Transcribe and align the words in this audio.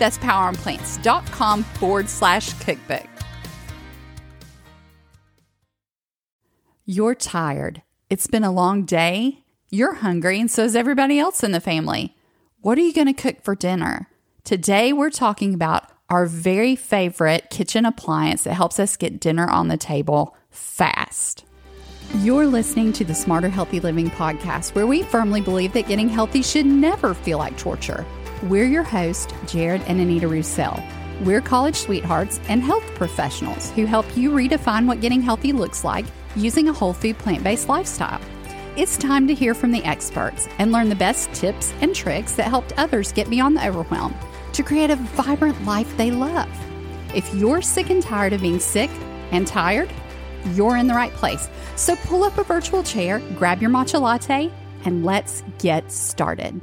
That's 0.00 0.18
poweronplants.com 0.18 1.62
forward 1.62 2.08
slash 2.08 2.54
cookbook. 2.54 3.06
You're 6.86 7.14
tired. 7.14 7.82
It's 8.08 8.26
been 8.26 8.42
a 8.42 8.50
long 8.50 8.84
day. 8.84 9.44
You're 9.68 9.94
hungry, 9.94 10.40
and 10.40 10.50
so 10.50 10.64
is 10.64 10.74
everybody 10.74 11.20
else 11.20 11.44
in 11.44 11.52
the 11.52 11.60
family. 11.60 12.16
What 12.62 12.78
are 12.78 12.80
you 12.80 12.92
going 12.92 13.06
to 13.06 13.12
cook 13.12 13.42
for 13.42 13.54
dinner? 13.54 14.08
Today, 14.42 14.92
we're 14.92 15.10
talking 15.10 15.54
about 15.54 15.84
our 16.08 16.26
very 16.26 16.74
favorite 16.74 17.50
kitchen 17.50 17.86
appliance 17.86 18.42
that 18.42 18.54
helps 18.54 18.80
us 18.80 18.96
get 18.96 19.20
dinner 19.20 19.48
on 19.48 19.68
the 19.68 19.76
table 19.76 20.36
fast. 20.50 21.44
You're 22.16 22.46
listening 22.46 22.92
to 22.94 23.04
the 23.04 23.14
Smarter 23.14 23.48
Healthy 23.50 23.78
Living 23.78 24.10
podcast, 24.10 24.74
where 24.74 24.88
we 24.88 25.02
firmly 25.02 25.42
believe 25.42 25.72
that 25.74 25.86
getting 25.86 26.08
healthy 26.08 26.42
should 26.42 26.66
never 26.66 27.14
feel 27.14 27.38
like 27.38 27.56
torture. 27.56 28.04
We're 28.44 28.64
your 28.64 28.84
hosts, 28.84 29.30
Jared 29.46 29.82
and 29.82 30.00
Anita 30.00 30.26
Roussel. 30.26 30.82
We're 31.24 31.42
college 31.42 31.76
sweethearts 31.76 32.40
and 32.48 32.62
health 32.62 32.84
professionals 32.94 33.70
who 33.72 33.84
help 33.84 34.16
you 34.16 34.30
redefine 34.30 34.86
what 34.86 35.02
getting 35.02 35.20
healthy 35.20 35.52
looks 35.52 35.84
like 35.84 36.06
using 36.34 36.66
a 36.66 36.72
whole 36.72 36.94
food 36.94 37.18
plant 37.18 37.44
based 37.44 37.68
lifestyle. 37.68 38.18
It's 38.78 38.96
time 38.96 39.26
to 39.26 39.34
hear 39.34 39.52
from 39.52 39.72
the 39.72 39.84
experts 39.84 40.48
and 40.58 40.72
learn 40.72 40.88
the 40.88 40.94
best 40.94 41.30
tips 41.34 41.74
and 41.82 41.94
tricks 41.94 42.32
that 42.36 42.48
helped 42.48 42.72
others 42.78 43.12
get 43.12 43.28
beyond 43.28 43.58
the 43.58 43.68
overwhelm 43.68 44.14
to 44.54 44.62
create 44.62 44.88
a 44.88 44.96
vibrant 44.96 45.62
life 45.66 45.94
they 45.98 46.10
love. 46.10 46.48
If 47.14 47.34
you're 47.34 47.60
sick 47.60 47.90
and 47.90 48.02
tired 48.02 48.32
of 48.32 48.40
being 48.40 48.58
sick 48.58 48.90
and 49.32 49.46
tired, 49.46 49.92
you're 50.54 50.78
in 50.78 50.86
the 50.86 50.94
right 50.94 51.12
place. 51.12 51.50
So 51.76 51.94
pull 51.94 52.24
up 52.24 52.38
a 52.38 52.44
virtual 52.44 52.82
chair, 52.84 53.18
grab 53.36 53.60
your 53.60 53.70
matcha 53.70 54.00
latte, 54.00 54.50
and 54.86 55.04
let's 55.04 55.42
get 55.58 55.92
started. 55.92 56.58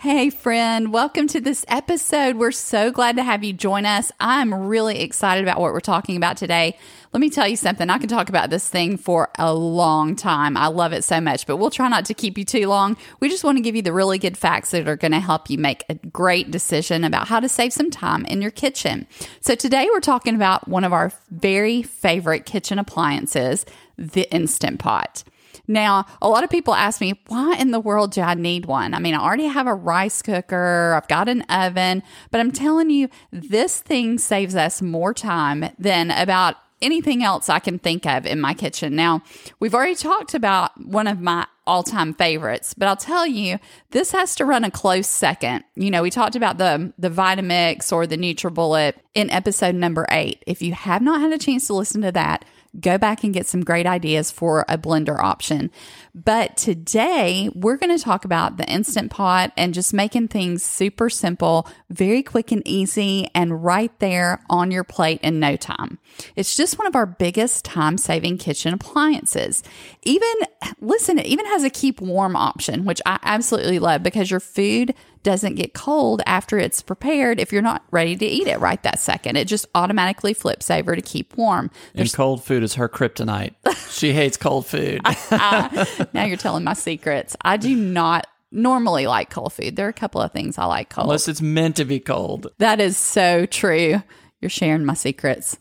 Hey, 0.00 0.30
friend, 0.30 0.94
welcome 0.94 1.26
to 1.26 1.42
this 1.42 1.62
episode. 1.68 2.36
We're 2.36 2.52
so 2.52 2.90
glad 2.90 3.16
to 3.16 3.22
have 3.22 3.44
you 3.44 3.52
join 3.52 3.84
us. 3.84 4.10
I'm 4.18 4.54
really 4.54 5.00
excited 5.00 5.44
about 5.44 5.60
what 5.60 5.74
we're 5.74 5.80
talking 5.80 6.16
about 6.16 6.38
today. 6.38 6.78
Let 7.12 7.20
me 7.20 7.28
tell 7.28 7.46
you 7.46 7.56
something. 7.56 7.90
I 7.90 7.98
can 7.98 8.08
talk 8.08 8.30
about 8.30 8.48
this 8.48 8.66
thing 8.66 8.96
for 8.96 9.28
a 9.38 9.52
long 9.52 10.16
time. 10.16 10.56
I 10.56 10.68
love 10.68 10.94
it 10.94 11.04
so 11.04 11.20
much, 11.20 11.46
but 11.46 11.58
we'll 11.58 11.68
try 11.68 11.86
not 11.88 12.06
to 12.06 12.14
keep 12.14 12.38
you 12.38 12.46
too 12.46 12.66
long. 12.66 12.96
We 13.20 13.28
just 13.28 13.44
want 13.44 13.58
to 13.58 13.62
give 13.62 13.76
you 13.76 13.82
the 13.82 13.92
really 13.92 14.16
good 14.16 14.38
facts 14.38 14.70
that 14.70 14.88
are 14.88 14.96
going 14.96 15.12
to 15.12 15.20
help 15.20 15.50
you 15.50 15.58
make 15.58 15.84
a 15.90 15.96
great 15.96 16.50
decision 16.50 17.04
about 17.04 17.28
how 17.28 17.38
to 17.38 17.48
save 17.50 17.74
some 17.74 17.90
time 17.90 18.24
in 18.24 18.40
your 18.40 18.52
kitchen. 18.52 19.06
So, 19.42 19.54
today 19.54 19.86
we're 19.92 20.00
talking 20.00 20.34
about 20.34 20.66
one 20.66 20.84
of 20.84 20.94
our 20.94 21.12
very 21.30 21.82
favorite 21.82 22.46
kitchen 22.46 22.78
appliances, 22.78 23.66
the 23.98 24.32
Instant 24.32 24.78
Pot. 24.78 25.24
Now, 25.66 26.06
a 26.20 26.28
lot 26.28 26.44
of 26.44 26.50
people 26.50 26.74
ask 26.74 27.00
me, 27.00 27.20
why 27.28 27.56
in 27.56 27.70
the 27.70 27.80
world 27.80 28.12
do 28.12 28.22
I 28.22 28.34
need 28.34 28.66
one? 28.66 28.94
I 28.94 28.98
mean, 28.98 29.14
I 29.14 29.20
already 29.20 29.46
have 29.46 29.66
a 29.66 29.74
rice 29.74 30.22
cooker, 30.22 30.94
I've 30.96 31.08
got 31.08 31.28
an 31.28 31.42
oven, 31.42 32.02
but 32.30 32.40
I'm 32.40 32.52
telling 32.52 32.90
you, 32.90 33.08
this 33.30 33.80
thing 33.80 34.18
saves 34.18 34.54
us 34.54 34.82
more 34.82 35.14
time 35.14 35.70
than 35.78 36.10
about 36.10 36.56
anything 36.82 37.22
else 37.22 37.48
I 37.48 37.58
can 37.58 37.78
think 37.78 38.06
of 38.06 38.26
in 38.26 38.40
my 38.40 38.54
kitchen. 38.54 38.96
Now, 38.96 39.22
we've 39.58 39.74
already 39.74 39.94
talked 39.94 40.34
about 40.34 40.70
one 40.82 41.06
of 41.06 41.20
my 41.20 41.46
all 41.66 41.82
time 41.82 42.14
favorites, 42.14 42.74
but 42.74 42.88
I'll 42.88 42.96
tell 42.96 43.26
you, 43.26 43.58
this 43.90 44.12
has 44.12 44.34
to 44.36 44.44
run 44.44 44.64
a 44.64 44.70
close 44.70 45.06
second. 45.06 45.64
You 45.76 45.90
know, 45.90 46.02
we 46.02 46.10
talked 46.10 46.36
about 46.36 46.58
the, 46.58 46.92
the 46.98 47.10
Vitamix 47.10 47.92
or 47.92 48.06
the 48.06 48.16
NutriBullet 48.16 48.94
in 49.14 49.30
episode 49.30 49.74
number 49.74 50.06
eight. 50.10 50.42
If 50.46 50.62
you 50.62 50.72
have 50.72 51.02
not 51.02 51.20
had 51.20 51.32
a 51.32 51.38
chance 51.38 51.66
to 51.68 51.74
listen 51.74 52.02
to 52.02 52.12
that, 52.12 52.44
go 52.78 52.98
back 52.98 53.24
and 53.24 53.34
get 53.34 53.46
some 53.46 53.62
great 53.62 53.86
ideas 53.86 54.30
for 54.30 54.64
a 54.68 54.78
blender 54.78 55.18
option. 55.18 55.70
But 56.14 56.56
today 56.56 57.50
we're 57.54 57.76
going 57.76 57.96
to 57.96 58.02
talk 58.02 58.24
about 58.24 58.56
the 58.56 58.68
Instant 58.68 59.10
Pot 59.10 59.52
and 59.56 59.72
just 59.74 59.94
making 59.94 60.28
things 60.28 60.62
super 60.62 61.08
simple, 61.08 61.68
very 61.88 62.22
quick 62.22 62.52
and 62.52 62.62
easy, 62.66 63.28
and 63.34 63.64
right 63.64 63.96
there 64.00 64.42
on 64.50 64.70
your 64.70 64.84
plate 64.84 65.20
in 65.22 65.40
no 65.40 65.56
time. 65.56 65.98
It's 66.36 66.56
just 66.56 66.78
one 66.78 66.86
of 66.86 66.96
our 66.96 67.06
biggest 67.06 67.64
time 67.64 67.98
saving 67.98 68.38
kitchen 68.38 68.74
appliances. 68.74 69.62
Even, 70.02 70.32
listen, 70.80 71.18
it 71.18 71.26
even 71.26 71.46
has 71.46 71.64
a 71.64 71.70
keep 71.70 72.00
warm 72.00 72.36
option, 72.36 72.84
which 72.84 73.00
I 73.06 73.18
absolutely 73.22 73.78
love 73.78 74.02
because 74.02 74.30
your 74.30 74.40
food 74.40 74.94
doesn't 75.22 75.56
get 75.56 75.74
cold 75.74 76.22
after 76.26 76.58
it's 76.58 76.80
prepared 76.80 77.38
if 77.40 77.52
you're 77.52 77.62
not 77.62 77.84
ready 77.90 78.16
to 78.16 78.24
eat 78.24 78.46
it 78.46 78.58
right 78.58 78.82
that 78.82 78.98
second. 78.98 79.36
It 79.36 79.46
just 79.46 79.66
automatically 79.74 80.32
flips 80.32 80.70
over 80.70 80.96
to 80.96 81.02
keep 81.02 81.36
warm. 81.36 81.70
There's, 81.94 82.12
and 82.12 82.16
cold 82.16 82.44
food 82.44 82.62
is 82.62 82.74
her 82.74 82.88
kryptonite. 82.88 83.54
she 83.90 84.12
hates 84.12 84.36
cold 84.36 84.66
food. 84.66 85.02
now 86.12 86.24
you're 86.24 86.36
telling 86.36 86.64
my 86.64 86.74
secrets. 86.74 87.36
I 87.42 87.56
do 87.56 87.74
not 87.74 88.26
normally 88.52 89.06
like 89.06 89.30
cold 89.30 89.52
food. 89.52 89.76
There 89.76 89.86
are 89.86 89.90
a 89.90 89.94
couple 89.94 90.20
of 90.20 90.32
things 90.32 90.58
I 90.58 90.64
like 90.64 90.90
cold. 90.90 91.06
Unless 91.06 91.28
it's 91.28 91.40
meant 91.42 91.76
to 91.76 91.84
be 91.84 92.00
cold. 92.00 92.48
That 92.58 92.80
is 92.80 92.96
so 92.96 93.46
true. 93.46 94.02
You're 94.40 94.50
sharing 94.50 94.84
my 94.84 94.94
secrets. 94.94 95.56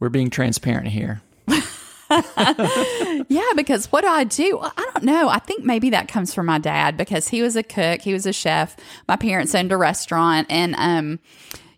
We're 0.00 0.08
being 0.08 0.30
transparent 0.30 0.88
here. 0.88 1.22
yeah, 3.28 3.52
because 3.56 3.90
what 3.90 4.02
do 4.02 4.08
I 4.08 4.24
do? 4.24 4.58
I 4.60 4.90
don't 4.92 5.04
know. 5.04 5.28
I 5.28 5.38
think 5.38 5.64
maybe 5.64 5.90
that 5.90 6.08
comes 6.08 6.34
from 6.34 6.46
my 6.46 6.58
dad 6.58 6.96
because 6.96 7.28
he 7.28 7.42
was 7.42 7.56
a 7.56 7.62
cook, 7.62 8.02
he 8.02 8.12
was 8.12 8.26
a 8.26 8.32
chef. 8.32 8.76
My 9.08 9.16
parents 9.16 9.54
owned 9.54 9.72
a 9.72 9.76
restaurant, 9.76 10.46
and 10.50 10.74
um, 10.76 11.20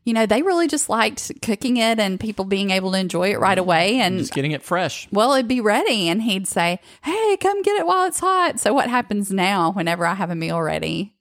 you 0.04 0.12
know, 0.12 0.26
they 0.26 0.42
really 0.42 0.68
just 0.68 0.88
liked 0.88 1.32
cooking 1.40 1.78
it 1.78 1.98
and 1.98 2.20
people 2.20 2.44
being 2.44 2.70
able 2.70 2.92
to 2.92 2.98
enjoy 2.98 3.32
it 3.32 3.40
right 3.40 3.58
away 3.58 4.00
and 4.00 4.18
just 4.18 4.34
getting 4.34 4.52
it 4.52 4.62
fresh. 4.62 5.08
Well, 5.10 5.32
it'd 5.32 5.48
be 5.48 5.62
ready, 5.62 6.08
and 6.08 6.22
he'd 6.22 6.46
say, 6.46 6.78
"Hey, 7.02 7.36
come 7.40 7.62
get 7.62 7.78
it 7.78 7.86
while 7.86 8.06
it's 8.06 8.20
hot." 8.20 8.60
So, 8.60 8.74
what 8.74 8.90
happens 8.90 9.32
now 9.32 9.72
whenever 9.72 10.06
I 10.06 10.14
have 10.14 10.30
a 10.30 10.34
meal 10.34 10.60
ready? 10.60 11.14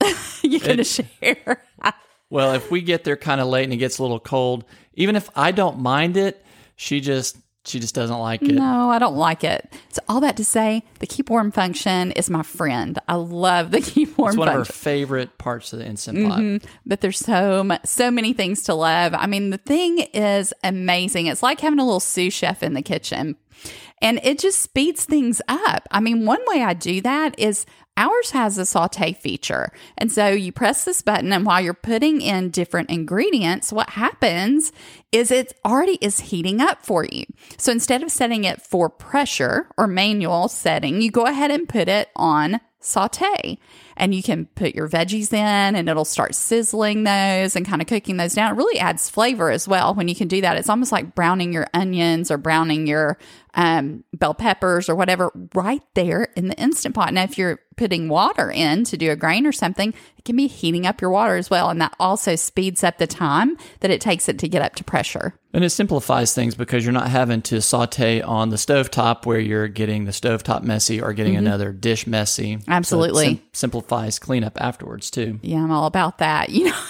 You're 0.42 0.60
gonna 0.60 0.84
share. 0.84 1.62
well, 2.30 2.54
if 2.54 2.70
we 2.70 2.80
get 2.80 3.04
there 3.04 3.16
kind 3.16 3.40
of 3.40 3.48
late 3.48 3.64
and 3.64 3.72
it 3.72 3.76
gets 3.76 3.98
a 3.98 4.02
little 4.02 4.20
cold, 4.20 4.64
even 4.94 5.14
if 5.14 5.28
I 5.36 5.52
don't 5.52 5.78
mind 5.78 6.16
it, 6.16 6.44
she 6.74 7.00
just 7.00 7.36
she 7.68 7.80
just 7.80 7.94
doesn't 7.94 8.18
like 8.18 8.42
it. 8.42 8.52
No, 8.52 8.90
I 8.90 8.98
don't 8.98 9.16
like 9.16 9.44
it. 9.44 9.72
So 9.90 10.00
all 10.08 10.20
that 10.20 10.36
to 10.38 10.44
say, 10.44 10.82
the 11.00 11.06
keep 11.06 11.30
warm 11.30 11.52
function 11.52 12.12
is 12.12 12.30
my 12.30 12.42
friend. 12.42 12.98
I 13.08 13.14
love 13.14 13.70
the 13.70 13.80
keep 13.82 14.16
warm. 14.16 14.30
It's 14.30 14.38
one 14.38 14.48
function. 14.48 14.60
of 14.62 14.66
her 14.66 14.72
favorite 14.72 15.38
parts 15.38 15.72
of 15.72 15.78
the 15.78 15.86
instant 15.86 16.26
pot. 16.26 16.40
Mm-hmm. 16.40 16.66
But 16.86 17.00
there's 17.00 17.18
so 17.18 17.78
so 17.84 18.10
many 18.10 18.32
things 18.32 18.62
to 18.64 18.74
love. 18.74 19.14
I 19.14 19.26
mean, 19.26 19.50
the 19.50 19.58
thing 19.58 19.98
is 19.98 20.52
amazing. 20.64 21.26
It's 21.26 21.42
like 21.42 21.60
having 21.60 21.78
a 21.78 21.84
little 21.84 22.00
sous 22.00 22.32
chef 22.32 22.62
in 22.62 22.74
the 22.74 22.82
kitchen. 22.82 23.36
And 24.00 24.20
it 24.22 24.38
just 24.38 24.60
speeds 24.60 25.04
things 25.04 25.42
up. 25.48 25.88
I 25.90 25.98
mean, 25.98 26.24
one 26.24 26.40
way 26.46 26.62
I 26.62 26.74
do 26.74 27.00
that 27.00 27.36
is 27.36 27.66
Ours 27.98 28.30
has 28.30 28.58
a 28.58 28.64
saute 28.64 29.12
feature. 29.12 29.72
And 29.98 30.12
so 30.12 30.28
you 30.28 30.52
press 30.52 30.84
this 30.84 31.02
button, 31.02 31.32
and 31.32 31.44
while 31.44 31.60
you're 31.60 31.74
putting 31.74 32.20
in 32.20 32.50
different 32.50 32.90
ingredients, 32.90 33.72
what 33.72 33.90
happens 33.90 34.70
is 35.12 35.30
it 35.30 35.54
already 35.64 35.98
is 36.00 36.20
heating 36.20 36.60
up 36.60 36.84
for 36.84 37.04
you. 37.10 37.24
So 37.56 37.72
instead 37.72 38.02
of 38.02 38.10
setting 38.10 38.44
it 38.44 38.60
for 38.60 38.88
pressure 38.88 39.68
or 39.76 39.86
manual 39.86 40.48
setting, 40.48 41.00
you 41.00 41.10
go 41.10 41.26
ahead 41.26 41.50
and 41.50 41.68
put 41.68 41.88
it 41.88 42.10
on 42.14 42.60
saute. 42.80 43.58
And 43.98 44.14
you 44.14 44.22
can 44.22 44.46
put 44.46 44.74
your 44.74 44.88
veggies 44.88 45.32
in 45.32 45.76
and 45.76 45.88
it'll 45.88 46.04
start 46.04 46.34
sizzling 46.34 47.04
those 47.04 47.56
and 47.56 47.66
kind 47.66 47.82
of 47.82 47.88
cooking 47.88 48.16
those 48.16 48.32
down. 48.32 48.52
It 48.52 48.56
really 48.56 48.78
adds 48.78 49.10
flavor 49.10 49.50
as 49.50 49.68
well 49.68 49.94
when 49.94 50.08
you 50.08 50.14
can 50.14 50.28
do 50.28 50.40
that. 50.40 50.56
It's 50.56 50.68
almost 50.68 50.92
like 50.92 51.14
browning 51.14 51.52
your 51.52 51.66
onions 51.74 52.30
or 52.30 52.38
browning 52.38 52.86
your 52.86 53.18
um, 53.54 54.04
bell 54.12 54.34
peppers 54.34 54.88
or 54.88 54.94
whatever 54.94 55.32
right 55.54 55.82
there 55.94 56.28
in 56.36 56.48
the 56.48 56.54
instant 56.60 56.94
pot. 56.94 57.12
Now, 57.12 57.24
if 57.24 57.36
you're 57.36 57.58
putting 57.76 58.08
water 58.08 58.50
in 58.50 58.84
to 58.84 58.96
do 58.96 59.10
a 59.10 59.16
grain 59.16 59.46
or 59.46 59.52
something, 59.52 59.94
it 60.16 60.24
can 60.24 60.36
be 60.36 60.46
heating 60.46 60.86
up 60.86 61.00
your 61.00 61.10
water 61.10 61.36
as 61.36 61.50
well. 61.50 61.68
And 61.70 61.80
that 61.80 61.94
also 61.98 62.36
speeds 62.36 62.84
up 62.84 62.98
the 62.98 63.06
time 63.06 63.56
that 63.80 63.90
it 63.90 64.00
takes 64.00 64.28
it 64.28 64.38
to 64.40 64.48
get 64.48 64.62
up 64.62 64.74
to 64.76 64.84
pressure. 64.84 65.34
And 65.52 65.64
it 65.64 65.70
simplifies 65.70 66.34
things 66.34 66.54
because 66.54 66.84
you're 66.84 66.92
not 66.92 67.08
having 67.08 67.40
to 67.42 67.62
saute 67.62 68.20
on 68.20 68.50
the 68.50 68.56
stovetop 68.56 69.24
where 69.26 69.40
you're 69.40 69.66
getting 69.66 70.04
the 70.04 70.12
stovetop 70.12 70.62
messy 70.62 71.00
or 71.00 71.12
getting 71.12 71.36
another 71.36 71.72
dish 71.72 72.06
messy. 72.06 72.58
So 72.58 72.62
it 72.62 72.68
Absolutely. 72.68 73.42
Sim- 73.88 73.98
simplifies 73.98 74.18
cleanup 74.18 74.60
afterwards 74.60 75.10
too. 75.10 75.38
Yeah, 75.42 75.62
I'm 75.62 75.70
all 75.70 75.86
about 75.86 76.18
that. 76.18 76.50
You 76.58 76.64
know, 76.64 76.82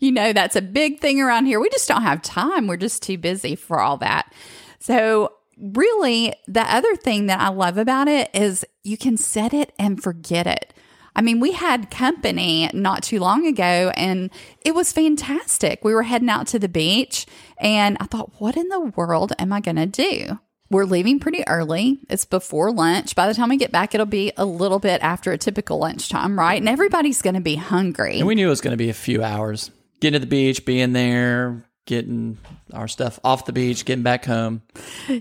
you 0.00 0.12
know 0.12 0.32
that's 0.32 0.56
a 0.56 0.62
big 0.62 1.00
thing 1.00 1.20
around 1.20 1.46
here. 1.46 1.60
We 1.60 1.68
just 1.68 1.88
don't 1.88 2.02
have 2.02 2.22
time. 2.22 2.66
We're 2.66 2.76
just 2.76 3.02
too 3.02 3.18
busy 3.18 3.56
for 3.56 3.80
all 3.80 3.98
that. 3.98 4.32
So, 4.80 5.32
really, 5.58 6.34
the 6.46 6.62
other 6.62 6.96
thing 6.96 7.26
that 7.26 7.40
I 7.40 7.48
love 7.48 7.76
about 7.76 8.08
it 8.08 8.30
is 8.32 8.64
you 8.82 8.96
can 8.96 9.16
set 9.16 9.52
it 9.52 9.72
and 9.78 10.02
forget 10.02 10.46
it. 10.46 10.72
I 11.14 11.20
mean, 11.20 11.40
we 11.40 11.52
had 11.52 11.90
company 11.90 12.70
not 12.72 13.02
too 13.02 13.20
long 13.20 13.46
ago 13.46 13.92
and 13.96 14.30
it 14.64 14.74
was 14.74 14.92
fantastic. 14.92 15.84
We 15.84 15.94
were 15.94 16.04
heading 16.04 16.30
out 16.30 16.46
to 16.48 16.58
the 16.58 16.70
beach 16.70 17.26
and 17.58 17.98
I 18.00 18.06
thought, 18.06 18.40
what 18.40 18.56
in 18.56 18.68
the 18.68 18.80
world 18.80 19.32
am 19.38 19.52
I 19.52 19.60
going 19.60 19.76
to 19.76 19.86
do? 19.86 20.38
We're 20.72 20.86
leaving 20.86 21.20
pretty 21.20 21.46
early. 21.46 22.00
It's 22.08 22.24
before 22.24 22.72
lunch. 22.72 23.14
By 23.14 23.28
the 23.28 23.34
time 23.34 23.50
we 23.50 23.58
get 23.58 23.72
back, 23.72 23.94
it'll 23.94 24.06
be 24.06 24.32
a 24.38 24.46
little 24.46 24.78
bit 24.78 25.02
after 25.02 25.30
a 25.30 25.36
typical 25.36 25.78
lunchtime, 25.78 26.38
right? 26.38 26.58
And 26.58 26.66
everybody's 26.66 27.20
going 27.20 27.34
to 27.34 27.42
be 27.42 27.56
hungry. 27.56 28.16
And 28.20 28.26
we 28.26 28.34
knew 28.34 28.46
it 28.46 28.50
was 28.50 28.62
going 28.62 28.70
to 28.70 28.78
be 28.78 28.88
a 28.88 28.94
few 28.94 29.22
hours. 29.22 29.70
Getting 30.00 30.18
to 30.18 30.20
the 30.20 30.30
beach, 30.30 30.64
being 30.64 30.94
there, 30.94 31.66
getting 31.84 32.38
our 32.72 32.88
stuff 32.88 33.20
off 33.22 33.44
the 33.44 33.52
beach, 33.52 33.84
getting 33.84 34.02
back 34.02 34.24
home. 34.24 34.62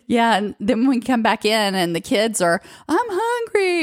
Yeah, 0.07 0.37
and 0.37 0.55
then 0.61 0.87
we 0.87 1.01
come 1.01 1.21
back 1.21 1.43
in 1.43 1.75
and 1.75 1.93
the 1.93 2.01
kids 2.01 2.39
are, 2.39 2.61
I'm 2.87 2.97
hungry. 2.97 3.30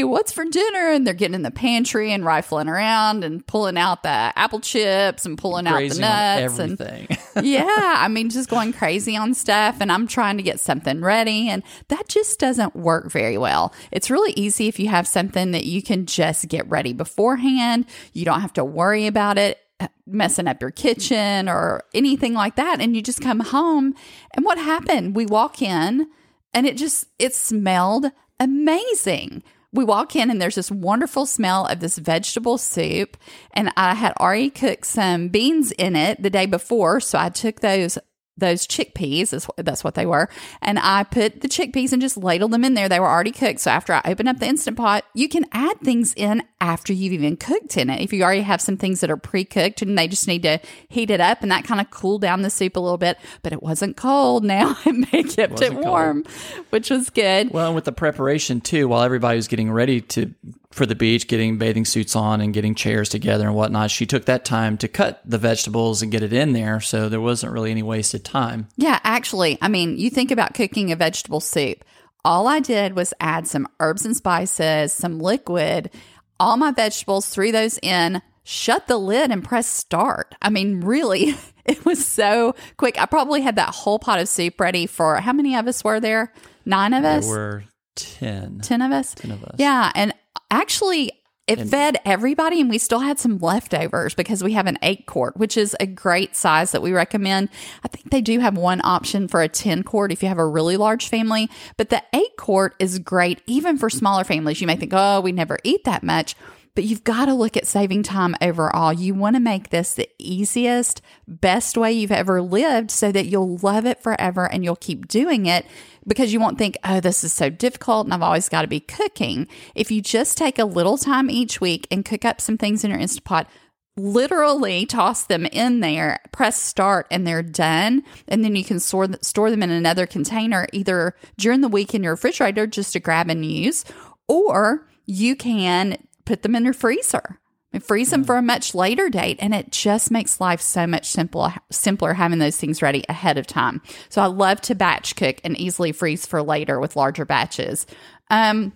What's 0.04 0.32
for 0.32 0.44
dinner? 0.44 0.90
And 0.90 1.06
they're 1.06 1.14
getting 1.14 1.34
in 1.34 1.42
the 1.42 1.50
pantry 1.50 2.12
and 2.12 2.24
rifling 2.24 2.68
around 2.68 3.24
and 3.24 3.46
pulling 3.46 3.76
out 3.76 4.02
the 4.02 4.08
apple 4.08 4.60
chips 4.60 5.26
and 5.26 5.36
pulling 5.36 5.66
out 5.66 5.78
the 5.78 5.88
Grazing 5.88 6.00
nuts 6.00 6.58
and 6.58 7.18
yeah, 7.42 7.94
I 7.98 8.08
mean, 8.08 8.30
just 8.30 8.48
going 8.48 8.72
crazy 8.72 9.16
on 9.16 9.34
stuff. 9.34 9.76
And 9.80 9.90
I'm 9.90 10.06
trying 10.06 10.36
to 10.36 10.42
get 10.42 10.60
something 10.60 11.00
ready. 11.00 11.48
And 11.48 11.62
that 11.88 12.08
just 12.08 12.38
doesn't 12.38 12.74
work 12.76 13.10
very 13.10 13.38
well. 13.38 13.72
It's 13.90 14.10
really 14.10 14.32
easy 14.32 14.68
if 14.68 14.78
you 14.78 14.88
have 14.88 15.06
something 15.06 15.52
that 15.52 15.64
you 15.64 15.82
can 15.82 16.06
just 16.06 16.48
get 16.48 16.68
ready 16.68 16.92
beforehand. 16.92 17.86
You 18.12 18.24
don't 18.24 18.40
have 18.40 18.52
to 18.54 18.64
worry 18.64 19.06
about 19.06 19.38
it 19.38 19.58
messing 20.06 20.48
up 20.48 20.60
your 20.60 20.70
kitchen 20.70 21.48
or 21.48 21.84
anything 21.94 22.34
like 22.34 22.56
that. 22.56 22.80
And 22.80 22.96
you 22.96 23.02
just 23.02 23.20
come 23.20 23.40
home. 23.40 23.94
And 24.32 24.44
what 24.44 24.58
happened? 24.58 25.14
We 25.14 25.26
walk 25.26 25.62
in 25.62 26.08
and 26.54 26.66
it 26.66 26.76
just, 26.76 27.06
it 27.18 27.34
smelled 27.34 28.06
amazing. 28.40 29.42
We 29.72 29.84
walk 29.84 30.16
in 30.16 30.30
and 30.30 30.40
there's 30.40 30.54
this 30.54 30.70
wonderful 30.70 31.26
smell 31.26 31.66
of 31.66 31.80
this 31.80 31.98
vegetable 31.98 32.58
soup. 32.58 33.16
And 33.52 33.70
I 33.76 33.94
had 33.94 34.14
already 34.18 34.50
cooked 34.50 34.86
some 34.86 35.28
beans 35.28 35.72
in 35.72 35.94
it 35.94 36.22
the 36.22 36.30
day 36.30 36.46
before. 36.46 37.00
So 37.00 37.18
I 37.18 37.28
took 37.28 37.60
those 37.60 37.98
those 38.38 38.66
chickpeas. 38.66 39.48
That's 39.56 39.84
what 39.84 39.94
they 39.94 40.06
were. 40.06 40.28
And 40.62 40.78
I 40.78 41.04
put 41.04 41.40
the 41.40 41.48
chickpeas 41.48 41.92
and 41.92 42.00
just 42.00 42.16
ladled 42.16 42.52
them 42.52 42.64
in 42.64 42.74
there. 42.74 42.88
They 42.88 43.00
were 43.00 43.08
already 43.08 43.32
cooked. 43.32 43.60
So 43.60 43.70
after 43.70 43.92
I 43.92 44.02
open 44.04 44.28
up 44.28 44.38
the 44.38 44.46
Instant 44.46 44.76
Pot, 44.76 45.04
you 45.14 45.28
can 45.28 45.44
add 45.52 45.80
things 45.80 46.14
in 46.14 46.42
after 46.60 46.92
you've 46.92 47.12
even 47.12 47.36
cooked 47.36 47.76
in 47.76 47.90
it. 47.90 48.00
If 48.00 48.12
you 48.12 48.22
already 48.22 48.42
have 48.42 48.60
some 48.60 48.76
things 48.76 49.00
that 49.00 49.10
are 49.10 49.16
pre 49.16 49.44
cooked 49.44 49.82
and 49.82 49.98
they 49.98 50.08
just 50.08 50.28
need 50.28 50.42
to 50.44 50.58
heat 50.88 51.10
it 51.10 51.20
up 51.20 51.42
and 51.42 51.50
that 51.50 51.64
kind 51.64 51.80
of 51.80 51.90
cool 51.90 52.18
down 52.18 52.42
the 52.42 52.50
soup 52.50 52.76
a 52.76 52.80
little 52.80 52.98
bit. 52.98 53.18
But 53.42 53.52
it 53.52 53.62
wasn't 53.62 53.96
cold 53.96 54.44
now. 54.44 54.76
It 54.86 55.34
kept 55.34 55.60
it 55.60 55.72
cold. 55.72 55.84
warm, 55.84 56.24
which 56.70 56.90
was 56.90 57.10
good. 57.10 57.50
Well, 57.50 57.66
and 57.66 57.74
with 57.74 57.84
the 57.84 57.92
preparation 57.92 58.60
too, 58.60 58.88
while 58.88 59.02
everybody 59.02 59.36
was 59.36 59.48
getting 59.48 59.70
ready 59.70 60.00
to 60.02 60.32
for 60.70 60.84
the 60.84 60.94
beach, 60.94 61.28
getting 61.28 61.56
bathing 61.56 61.84
suits 61.84 62.14
on 62.14 62.40
and 62.40 62.52
getting 62.52 62.74
chairs 62.74 63.08
together 63.08 63.46
and 63.46 63.54
whatnot, 63.54 63.90
she 63.90 64.06
took 64.06 64.26
that 64.26 64.44
time 64.44 64.76
to 64.78 64.88
cut 64.88 65.20
the 65.24 65.38
vegetables 65.38 66.02
and 66.02 66.12
get 66.12 66.22
it 66.22 66.32
in 66.32 66.52
there. 66.52 66.80
So 66.80 67.08
there 67.08 67.20
wasn't 67.20 67.52
really 67.52 67.70
any 67.70 67.82
wasted 67.82 68.24
time. 68.24 68.68
Yeah, 68.76 69.00
actually, 69.02 69.58
I 69.62 69.68
mean, 69.68 69.96
you 69.96 70.10
think 70.10 70.30
about 70.30 70.54
cooking 70.54 70.92
a 70.92 70.96
vegetable 70.96 71.40
soup. 71.40 71.84
All 72.24 72.46
I 72.46 72.60
did 72.60 72.94
was 72.94 73.14
add 73.20 73.46
some 73.48 73.66
herbs 73.80 74.04
and 74.04 74.16
spices, 74.16 74.92
some 74.92 75.18
liquid, 75.18 75.90
all 76.38 76.56
my 76.56 76.72
vegetables, 76.72 77.28
threw 77.28 77.50
those 77.50 77.78
in, 77.82 78.20
shut 78.44 78.86
the 78.86 78.98
lid, 78.98 79.30
and 79.30 79.42
press 79.42 79.66
start. 79.66 80.34
I 80.42 80.50
mean, 80.50 80.82
really, 80.82 81.34
it 81.64 81.84
was 81.84 82.04
so 82.04 82.54
quick. 82.76 83.00
I 83.00 83.06
probably 83.06 83.40
had 83.40 83.56
that 83.56 83.74
whole 83.74 83.98
pot 83.98 84.20
of 84.20 84.28
soup 84.28 84.60
ready 84.60 84.86
for 84.86 85.16
how 85.16 85.32
many 85.32 85.56
of 85.56 85.66
us 85.66 85.82
were 85.82 86.00
there? 86.00 86.32
Nine 86.66 86.92
of 86.92 87.04
us? 87.04 87.24
There 87.24 87.34
were 87.34 87.64
10. 87.96 88.60
10 88.60 88.82
of 88.82 88.92
us? 88.92 89.14
10 89.14 89.30
of 89.30 89.44
us. 89.44 89.56
Yeah. 89.58 89.90
And 89.94 90.12
actually, 90.50 91.12
it 91.48 91.66
fed 91.66 91.96
everybody, 92.04 92.60
and 92.60 92.68
we 92.68 92.76
still 92.76 92.98
had 92.98 93.18
some 93.18 93.38
leftovers 93.38 94.14
because 94.14 94.44
we 94.44 94.52
have 94.52 94.66
an 94.66 94.78
eight 94.82 95.06
quart, 95.06 95.34
which 95.38 95.56
is 95.56 95.74
a 95.80 95.86
great 95.86 96.36
size 96.36 96.72
that 96.72 96.82
we 96.82 96.92
recommend. 96.92 97.48
I 97.82 97.88
think 97.88 98.10
they 98.10 98.20
do 98.20 98.38
have 98.40 98.58
one 98.58 98.82
option 98.84 99.28
for 99.28 99.40
a 99.40 99.48
10 99.48 99.82
quart 99.82 100.12
if 100.12 100.22
you 100.22 100.28
have 100.28 100.36
a 100.38 100.46
really 100.46 100.76
large 100.76 101.08
family, 101.08 101.48
but 101.78 101.88
the 101.88 102.02
eight 102.12 102.36
quart 102.36 102.74
is 102.78 102.98
great 102.98 103.40
even 103.46 103.78
for 103.78 103.88
smaller 103.88 104.24
families. 104.24 104.60
You 104.60 104.66
may 104.66 104.76
think, 104.76 104.92
oh, 104.94 105.22
we 105.22 105.32
never 105.32 105.58
eat 105.64 105.84
that 105.84 106.02
much. 106.02 106.34
But 106.78 106.84
you've 106.84 107.02
got 107.02 107.24
to 107.24 107.34
look 107.34 107.56
at 107.56 107.66
saving 107.66 108.04
time 108.04 108.36
overall. 108.40 108.92
You 108.92 109.12
want 109.12 109.34
to 109.34 109.40
make 109.40 109.70
this 109.70 109.94
the 109.94 110.08
easiest, 110.16 111.02
best 111.26 111.76
way 111.76 111.92
you've 111.92 112.12
ever 112.12 112.40
lived 112.40 112.92
so 112.92 113.10
that 113.10 113.26
you'll 113.26 113.56
love 113.56 113.84
it 113.84 114.00
forever 114.00 114.48
and 114.48 114.62
you'll 114.62 114.76
keep 114.76 115.08
doing 115.08 115.46
it 115.46 115.66
because 116.06 116.32
you 116.32 116.38
won't 116.38 116.56
think, 116.56 116.76
oh, 116.84 117.00
this 117.00 117.24
is 117.24 117.32
so 117.32 117.50
difficult 117.50 118.06
and 118.06 118.14
I've 118.14 118.22
always 118.22 118.48
got 118.48 118.62
to 118.62 118.68
be 118.68 118.78
cooking. 118.78 119.48
If 119.74 119.90
you 119.90 120.00
just 120.00 120.38
take 120.38 120.56
a 120.56 120.64
little 120.64 120.96
time 120.96 121.28
each 121.30 121.60
week 121.60 121.88
and 121.90 122.04
cook 122.04 122.24
up 122.24 122.40
some 122.40 122.56
things 122.56 122.84
in 122.84 122.92
your 122.92 123.00
Instant 123.00 123.24
Pot, 123.24 123.50
literally 123.96 124.86
toss 124.86 125.24
them 125.24 125.46
in 125.46 125.80
there, 125.80 126.20
press 126.30 126.62
start, 126.62 127.08
and 127.10 127.26
they're 127.26 127.42
done. 127.42 128.04
And 128.28 128.44
then 128.44 128.54
you 128.54 128.62
can 128.62 128.78
store, 128.78 129.08
store 129.20 129.50
them 129.50 129.64
in 129.64 129.70
another 129.70 130.06
container 130.06 130.68
either 130.72 131.16
during 131.38 131.60
the 131.60 131.66
week 131.66 131.92
in 131.92 132.04
your 132.04 132.12
refrigerator 132.12 132.68
just 132.68 132.92
to 132.92 133.00
grab 133.00 133.28
and 133.28 133.44
use, 133.44 133.84
or 134.28 134.86
you 135.06 135.34
can 135.34 135.96
put 136.28 136.42
them 136.42 136.54
in 136.54 136.64
your 136.64 136.74
freezer 136.74 137.40
and 137.72 137.82
freeze 137.82 138.10
them 138.10 138.22
for 138.22 138.36
a 138.36 138.42
much 138.42 138.74
later 138.74 139.08
date. 139.08 139.38
And 139.40 139.54
it 139.54 139.72
just 139.72 140.10
makes 140.10 140.40
life 140.40 140.60
so 140.60 140.86
much 140.86 141.06
simpler, 141.06 141.54
simpler 141.70 142.14
having 142.14 142.38
those 142.38 142.56
things 142.56 142.82
ready 142.82 143.04
ahead 143.08 143.38
of 143.38 143.46
time. 143.46 143.82
So 144.08 144.22
I 144.22 144.26
love 144.26 144.60
to 144.62 144.74
batch 144.74 145.16
cook 145.16 145.40
and 145.42 145.58
easily 145.58 145.92
freeze 145.92 146.26
for 146.26 146.42
later 146.42 146.78
with 146.78 146.96
larger 146.96 147.24
batches. 147.24 147.86
Um, 148.30 148.72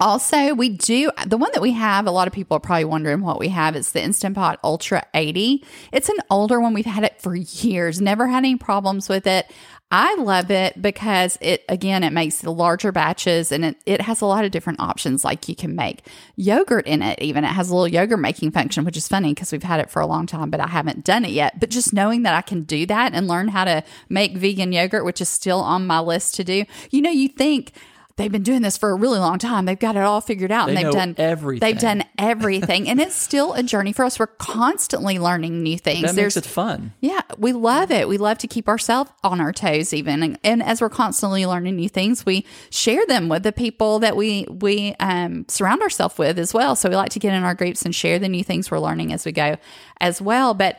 also, 0.00 0.54
we 0.54 0.70
do 0.70 1.12
the 1.26 1.36
one 1.36 1.50
that 1.52 1.62
we 1.62 1.72
have. 1.72 2.06
A 2.06 2.10
lot 2.10 2.26
of 2.26 2.32
people 2.32 2.56
are 2.56 2.60
probably 2.60 2.86
wondering 2.86 3.20
what 3.20 3.38
we 3.38 3.48
have. 3.48 3.76
It's 3.76 3.92
the 3.92 4.02
Instant 4.02 4.34
Pot 4.34 4.58
Ultra 4.64 5.04
80. 5.14 5.64
It's 5.92 6.08
an 6.08 6.16
older 6.28 6.60
one. 6.60 6.74
We've 6.74 6.84
had 6.84 7.04
it 7.04 7.20
for 7.20 7.36
years, 7.36 8.00
never 8.00 8.26
had 8.26 8.38
any 8.38 8.56
problems 8.56 9.08
with 9.08 9.26
it. 9.26 9.48
I 9.94 10.14
love 10.14 10.50
it 10.50 10.80
because 10.80 11.36
it, 11.42 11.66
again, 11.68 12.02
it 12.02 12.14
makes 12.14 12.38
the 12.38 12.50
larger 12.50 12.92
batches 12.92 13.52
and 13.52 13.62
it, 13.62 13.76
it 13.84 14.00
has 14.00 14.22
a 14.22 14.26
lot 14.26 14.46
of 14.46 14.50
different 14.50 14.80
options. 14.80 15.22
Like 15.22 15.50
you 15.50 15.54
can 15.54 15.76
make 15.76 16.06
yogurt 16.34 16.86
in 16.86 17.02
it, 17.02 17.20
even. 17.20 17.44
It 17.44 17.48
has 17.48 17.68
a 17.68 17.74
little 17.74 17.86
yogurt 17.86 18.18
making 18.18 18.52
function, 18.52 18.86
which 18.86 18.96
is 18.96 19.06
funny 19.06 19.34
because 19.34 19.52
we've 19.52 19.62
had 19.62 19.80
it 19.80 19.90
for 19.90 20.00
a 20.00 20.06
long 20.06 20.26
time, 20.26 20.48
but 20.48 20.60
I 20.60 20.68
haven't 20.68 21.04
done 21.04 21.26
it 21.26 21.32
yet. 21.32 21.60
But 21.60 21.68
just 21.68 21.92
knowing 21.92 22.22
that 22.22 22.32
I 22.32 22.40
can 22.40 22.62
do 22.62 22.86
that 22.86 23.12
and 23.12 23.28
learn 23.28 23.48
how 23.48 23.66
to 23.66 23.84
make 24.08 24.34
vegan 24.34 24.72
yogurt, 24.72 25.04
which 25.04 25.20
is 25.20 25.28
still 25.28 25.60
on 25.60 25.86
my 25.86 26.00
list 26.00 26.36
to 26.36 26.44
do, 26.44 26.64
you 26.90 27.02
know, 27.02 27.10
you 27.10 27.28
think, 27.28 27.72
They've 28.16 28.30
been 28.30 28.42
doing 28.42 28.62
this 28.62 28.76
for 28.76 28.90
a 28.90 28.94
really 28.94 29.18
long 29.18 29.38
time. 29.38 29.64
They've 29.64 29.78
got 29.78 29.96
it 29.96 30.02
all 30.02 30.20
figured 30.20 30.52
out, 30.52 30.66
They 30.66 30.76
and 30.76 30.84
they've 30.84 30.92
done 30.92 31.14
everything. 31.18 31.60
They've 31.60 31.78
done 31.78 32.04
everything, 32.18 32.88
and 32.88 33.00
it's 33.00 33.14
still 33.14 33.54
a 33.54 33.62
journey 33.62 33.92
for 33.92 34.04
us. 34.04 34.18
We're 34.18 34.26
constantly 34.26 35.18
learning 35.18 35.62
new 35.62 35.78
things. 35.78 36.02
That 36.02 36.14
makes 36.14 36.36
it 36.36 36.44
fun. 36.44 36.92
Yeah, 37.00 37.22
we 37.38 37.52
love 37.52 37.90
it. 37.90 38.08
We 38.08 38.18
love 38.18 38.38
to 38.38 38.46
keep 38.46 38.68
ourselves 38.68 39.10
on 39.24 39.40
our 39.40 39.52
toes, 39.52 39.94
even. 39.94 40.22
And, 40.22 40.38
and 40.44 40.62
as 40.62 40.80
we're 40.80 40.90
constantly 40.90 41.46
learning 41.46 41.76
new 41.76 41.88
things, 41.88 42.26
we 42.26 42.44
share 42.70 43.06
them 43.06 43.28
with 43.28 43.42
the 43.42 43.52
people 43.52 43.98
that 44.00 44.16
we 44.16 44.46
we 44.48 44.94
um, 45.00 45.46
surround 45.48 45.82
ourselves 45.82 46.18
with 46.18 46.38
as 46.38 46.52
well. 46.52 46.76
So 46.76 46.88
we 46.88 46.96
like 46.96 47.10
to 47.10 47.18
get 47.18 47.34
in 47.34 47.42
our 47.44 47.54
groups 47.54 47.84
and 47.84 47.94
share 47.94 48.18
the 48.18 48.28
new 48.28 48.44
things 48.44 48.70
we're 48.70 48.78
learning 48.78 49.12
as 49.12 49.24
we 49.24 49.32
go, 49.32 49.56
as 50.00 50.20
well. 50.20 50.54
But 50.54 50.78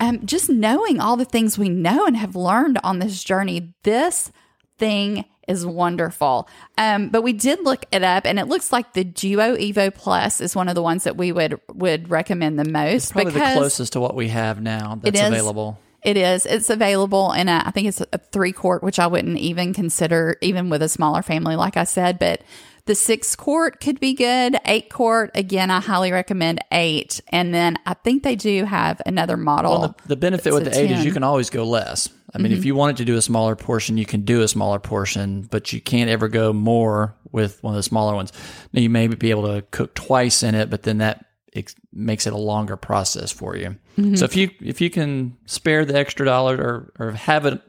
um, 0.00 0.26
just 0.26 0.50
knowing 0.50 1.00
all 1.00 1.16
the 1.16 1.24
things 1.24 1.56
we 1.56 1.68
know 1.68 2.06
and 2.06 2.16
have 2.16 2.34
learned 2.34 2.78
on 2.82 2.98
this 2.98 3.22
journey, 3.22 3.74
this 3.84 4.32
thing 4.78 5.24
is 5.48 5.66
wonderful. 5.66 6.48
Um, 6.78 7.08
but 7.08 7.22
we 7.22 7.32
did 7.32 7.64
look 7.64 7.84
it 7.92 8.02
up, 8.02 8.26
and 8.26 8.38
it 8.38 8.46
looks 8.46 8.72
like 8.72 8.92
the 8.92 9.04
Duo 9.04 9.56
Evo 9.56 9.94
Plus 9.94 10.40
is 10.40 10.56
one 10.56 10.68
of 10.68 10.74
the 10.74 10.82
ones 10.82 11.04
that 11.04 11.16
we 11.16 11.32
would 11.32 11.60
would 11.72 12.10
recommend 12.10 12.58
the 12.58 12.64
most 12.64 13.12
Probably 13.12 13.32
because 13.32 13.54
the 13.54 13.60
closest 13.60 13.92
to 13.94 14.00
what 14.00 14.14
we 14.14 14.28
have 14.28 14.60
now 14.60 14.98
that's 15.02 15.20
is. 15.20 15.26
available. 15.28 15.78
it 16.02 16.16
is. 16.16 16.46
It's 16.46 16.70
available 16.70 17.32
in 17.32 17.48
a, 17.48 17.62
I 17.64 17.70
think 17.70 17.88
it's 17.88 18.00
a 18.12 18.18
three 18.18 18.52
quart, 18.52 18.82
which 18.82 18.98
I 18.98 19.06
wouldn't 19.06 19.38
even 19.38 19.72
consider, 19.74 20.36
even 20.40 20.70
with 20.70 20.82
a 20.82 20.88
smaller 20.88 21.22
family, 21.22 21.56
like 21.56 21.76
I 21.76 21.84
said. 21.84 22.18
But 22.18 22.42
The 22.86 22.94
six 22.94 23.34
quart 23.34 23.80
could 23.80 23.98
be 23.98 24.12
good. 24.12 24.56
Eight 24.66 24.90
quart, 24.90 25.30
again, 25.34 25.70
I 25.70 25.80
highly 25.80 26.12
recommend 26.12 26.62
eight. 26.70 27.20
And 27.28 27.54
then 27.54 27.76
I 27.86 27.94
think 27.94 28.22
they 28.22 28.36
do 28.36 28.64
have 28.64 29.00
another 29.06 29.38
model. 29.38 29.70
Well, 29.70 29.96
the, 30.02 30.08
the 30.08 30.16
benefit 30.16 30.52
with 30.52 30.64
the 30.64 30.78
eight 30.78 30.90
is 30.90 31.04
you 31.04 31.12
can 31.12 31.22
always 31.22 31.48
go 31.48 31.64
less. 31.64 32.10
I 32.34 32.38
mean, 32.38 32.50
if 32.50 32.58
mm-hmm. 32.58 32.66
you 32.66 32.74
wanted 32.74 32.96
to 32.96 33.04
do 33.04 33.16
a 33.16 33.22
smaller 33.22 33.54
portion, 33.54 33.96
you 33.96 34.04
can 34.04 34.22
do 34.22 34.42
a 34.42 34.48
smaller 34.48 34.80
portion, 34.80 35.42
but 35.42 35.72
you 35.72 35.80
can't 35.80 36.10
ever 36.10 36.28
go 36.28 36.52
more 36.52 37.14
with 37.30 37.62
one 37.62 37.74
of 37.74 37.76
the 37.76 37.82
smaller 37.84 38.14
ones. 38.14 38.32
Now, 38.72 38.80
you 38.80 38.90
may 38.90 39.06
be 39.06 39.30
able 39.30 39.54
to 39.54 39.62
cook 39.70 39.94
twice 39.94 40.42
in 40.42 40.54
it, 40.54 40.68
but 40.68 40.82
then 40.82 40.98
that 40.98 41.24
ex- 41.54 41.76
makes 41.92 42.26
it 42.26 42.32
a 42.32 42.38
longer 42.38 42.76
process 42.76 43.30
for 43.30 43.56
you. 43.56 43.76
Mm-hmm. 43.96 44.16
So 44.16 44.24
if 44.24 44.36
you 44.36 44.50
if 44.60 44.80
you 44.80 44.90
can 44.90 45.36
spare 45.46 45.84
the 45.84 45.96
extra 45.96 46.26
dollar 46.26 46.56
or 46.56 46.92
or 46.98 47.12
have 47.12 47.46
it 47.46 47.62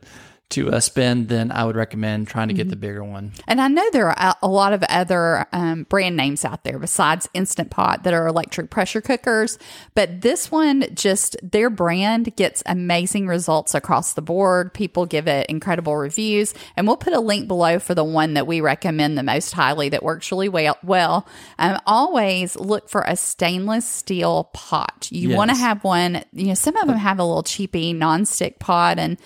to 0.48 0.72
uh, 0.72 0.80
spend, 0.80 1.28
then 1.28 1.52
I 1.52 1.66
would 1.66 1.76
recommend 1.76 2.28
trying 2.28 2.50
to 2.50 2.54
get 2.54 2.70
the 2.70 2.76
bigger 2.76 3.04
one. 3.04 3.34
And 3.48 3.60
I 3.60 3.68
know 3.68 3.84
there 3.92 4.10
are 4.10 4.36
a- 4.42 4.48
lot 4.48 4.74
of 4.74 4.84
other 4.84 5.48
um, 5.52 5.84
brand 5.84 6.16
names 6.16 6.46
out 6.46 6.64
there 6.64 6.78
besides 6.80 7.28
Instant 7.34 7.72
Pot 7.72 8.04
that 8.04 8.14
are 8.14 8.28
electric 8.28 8.70
pressure 8.70 9.02
cookers, 9.02 9.58
but 9.96 10.22
this 10.22 10.52
one 10.52 10.86
just 10.94 11.36
their 11.42 11.70
brand 11.70 12.36
gets 12.36 12.62
amazing 12.68 13.28
results 13.28 13.74
across 13.74 14.14
the 14.14 14.22
board. 14.22 14.74
People 14.74 15.06
give 15.06 15.28
it 15.28 15.48
incredible 15.48 15.98
reviews, 15.98 16.54
and 16.78 16.88
we'll 16.88 16.96
put 16.96 17.14
a 17.14 17.20
link 17.20 17.48
below 17.48 17.80
for 17.80 17.96
the 17.96 18.04
one 18.04 18.36
that 18.36 18.48
we 18.48 18.62
recommend 18.62 19.18
the 19.18 19.24
most 19.24 19.52
highly 19.52 19.90
that 19.90 20.04
works 20.04 20.32
really 20.32 20.48
well. 20.48 20.78
Well, 20.84 21.28
um, 21.58 21.80
always 21.88 22.56
look 22.56 22.88
for 22.88 23.02
a 23.02 23.18
stainless 23.18 23.88
steel 23.88 24.46
pot. 24.54 25.10
You 25.12 25.36
want 25.36 25.50
to 25.50 25.58
have 25.58 25.84
one. 25.84 26.24
You 26.34 26.48
know, 26.48 26.54
some 26.54 26.78
of 26.78 26.88
them 26.88 26.98
have 26.98 27.20
a 27.20 27.26
little 27.26 27.44
cheapy 27.44 27.94
nonstick 27.94 28.60
pot 28.60 29.00
and. 29.00 29.18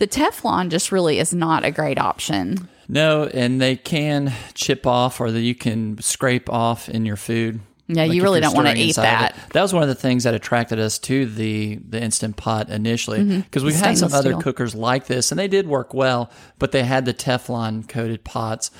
The 0.00 0.08
Teflon 0.08 0.70
just 0.70 0.90
really 0.90 1.18
is 1.18 1.32
not 1.32 1.64
a 1.64 1.70
great 1.70 1.98
option. 1.98 2.68
No, 2.88 3.24
and 3.26 3.60
they 3.60 3.76
can 3.76 4.32
chip 4.54 4.86
off 4.86 5.20
or 5.20 5.30
that 5.30 5.40
you 5.40 5.54
can 5.54 6.00
scrape 6.00 6.50
off 6.50 6.88
in 6.88 7.04
your 7.04 7.16
food. 7.16 7.60
Yeah, 7.86 8.04
you 8.04 8.22
really 8.22 8.40
don't 8.40 8.54
wanna 8.54 8.74
eat 8.74 8.96
that. 8.96 9.36
That 9.52 9.62
was 9.62 9.72
one 9.72 9.82
of 9.82 9.88
the 9.88 9.94
things 9.94 10.24
that 10.24 10.32
attracted 10.32 10.78
us 10.78 10.98
to 11.00 11.26
the 11.26 11.76
the 11.88 12.00
instant 12.00 12.36
pot 12.36 12.68
initially 12.70 13.42
because 13.42 13.62
we've 13.62 13.74
had 13.76 13.98
some 13.98 14.08
Mm-hmm. 14.08 14.16
Other 14.16 14.30
steel. 14.30 14.42
cookers 14.42 14.74
like 14.74 15.06
this 15.06 15.30
and 15.32 15.38
they 15.38 15.48
did 15.48 15.66
work 15.68 15.92
well, 15.92 16.30
but 16.58 16.72
they 16.72 16.82
had 16.84 17.04
the 17.04 17.14
Teflon 17.14 17.88
coated 17.88 18.24
pots, 18.24 18.70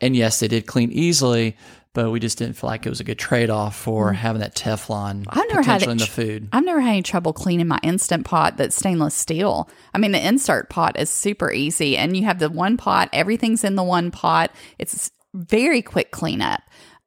and 0.00 0.16
yes, 0.16 0.40
they 0.40 0.48
did 0.48 0.66
clean 0.66 0.90
easily. 0.92 1.56
But 1.92 2.10
we 2.10 2.20
just 2.20 2.38
didn't 2.38 2.54
feel 2.54 2.70
like 2.70 2.86
it 2.86 2.88
was 2.88 3.00
a 3.00 3.04
good 3.04 3.18
trade 3.18 3.50
off 3.50 3.76
for 3.76 4.12
having 4.12 4.40
that 4.40 4.54
Teflon 4.54 5.24
Mm. 5.24 5.26
I've 5.28 5.48
never 5.48 5.62
had 5.62 5.82
in 5.82 5.98
the 5.98 6.06
food. 6.06 6.48
I've 6.52 6.64
never 6.64 6.80
had 6.80 6.90
any 6.90 7.02
trouble 7.02 7.32
cleaning 7.32 7.66
my 7.66 7.80
instant 7.82 8.24
pot 8.24 8.56
that's 8.56 8.76
stainless 8.76 9.14
steel. 9.14 9.68
I 9.92 9.98
mean, 9.98 10.12
the 10.12 10.24
insert 10.24 10.70
pot 10.70 10.98
is 10.98 11.10
super 11.10 11.50
easy, 11.52 11.96
and 11.96 12.16
you 12.16 12.24
have 12.24 12.38
the 12.38 12.48
one 12.48 12.76
pot, 12.76 13.08
everything's 13.12 13.64
in 13.64 13.74
the 13.74 13.82
one 13.82 14.12
pot. 14.12 14.54
It's 14.78 15.10
very 15.34 15.82
quick 15.82 16.10
cleanup. 16.10 16.62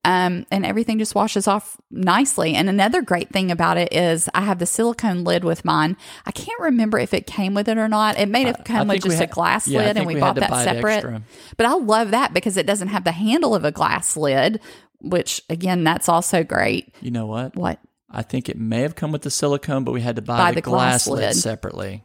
Um, 0.06 0.46
and 0.52 0.66
everything 0.66 1.00
just 1.00 1.16
washes 1.16 1.48
off 1.48 1.78
nicely. 1.90 2.56
And 2.56 2.68
another 2.68 3.02
great 3.02 3.30
thing 3.30 3.52
about 3.52 3.78
it 3.78 3.94
is 3.94 4.30
I 4.34 4.42
have 4.42 4.60
the 4.60 4.66
silicone 4.66 5.24
lid 5.24 5.46
with 5.46 5.64
mine. 5.64 5.96
I 6.26 6.32
can't 6.32 6.60
remember 6.60 7.00
if 7.00 7.14
it 7.14 7.26
came 7.26 7.54
with 7.54 7.70
it 7.70 7.78
or 7.78 7.88
not. 7.88 8.20
It 8.20 8.28
may 8.28 8.44
have 8.44 8.64
come 8.66 8.90
with 8.90 9.04
just 9.04 9.22
a 9.22 9.28
glass 9.28 9.66
yeah, 9.66 9.80
lid, 9.80 9.96
and 9.98 10.06
we, 10.06 10.16
we 10.16 10.20
bought 10.20 10.36
that 10.36 10.52
separate. 10.66 10.96
extra. 10.96 11.22
But 11.56 11.68
I 11.68 11.74
love 11.76 12.12
that 12.12 12.34
because 12.34 12.58
it 12.58 12.66
doesn't 12.66 12.90
have 12.90 13.06
the 13.06 13.14
handle 13.14 13.56
of 13.56 13.64
a 13.64 13.72
glass 13.72 14.18
lid, 14.18 14.60
which 15.00 15.42
again, 15.50 15.86
that's 15.86 16.10
also 16.10 16.44
great. 16.44 16.94
You 17.00 17.12
know 17.12 17.26
what? 17.26 17.56
What? 17.56 17.80
I 18.10 18.24
think 18.24 18.50
it 18.50 18.58
may 18.58 18.82
have 18.82 18.96
come 18.96 19.12
with 19.12 19.22
the 19.22 19.32
silicone, 19.32 19.86
but 19.86 19.92
we 19.94 20.02
had 20.02 20.18
to 20.18 20.22
buy, 20.22 20.38
Buy 20.38 20.52
the, 20.52 20.56
the 20.56 20.62
glass 20.62 21.06
glass, 21.06 21.08
lid 21.08 21.28
lid. 21.28 21.36
separately. 21.36 22.04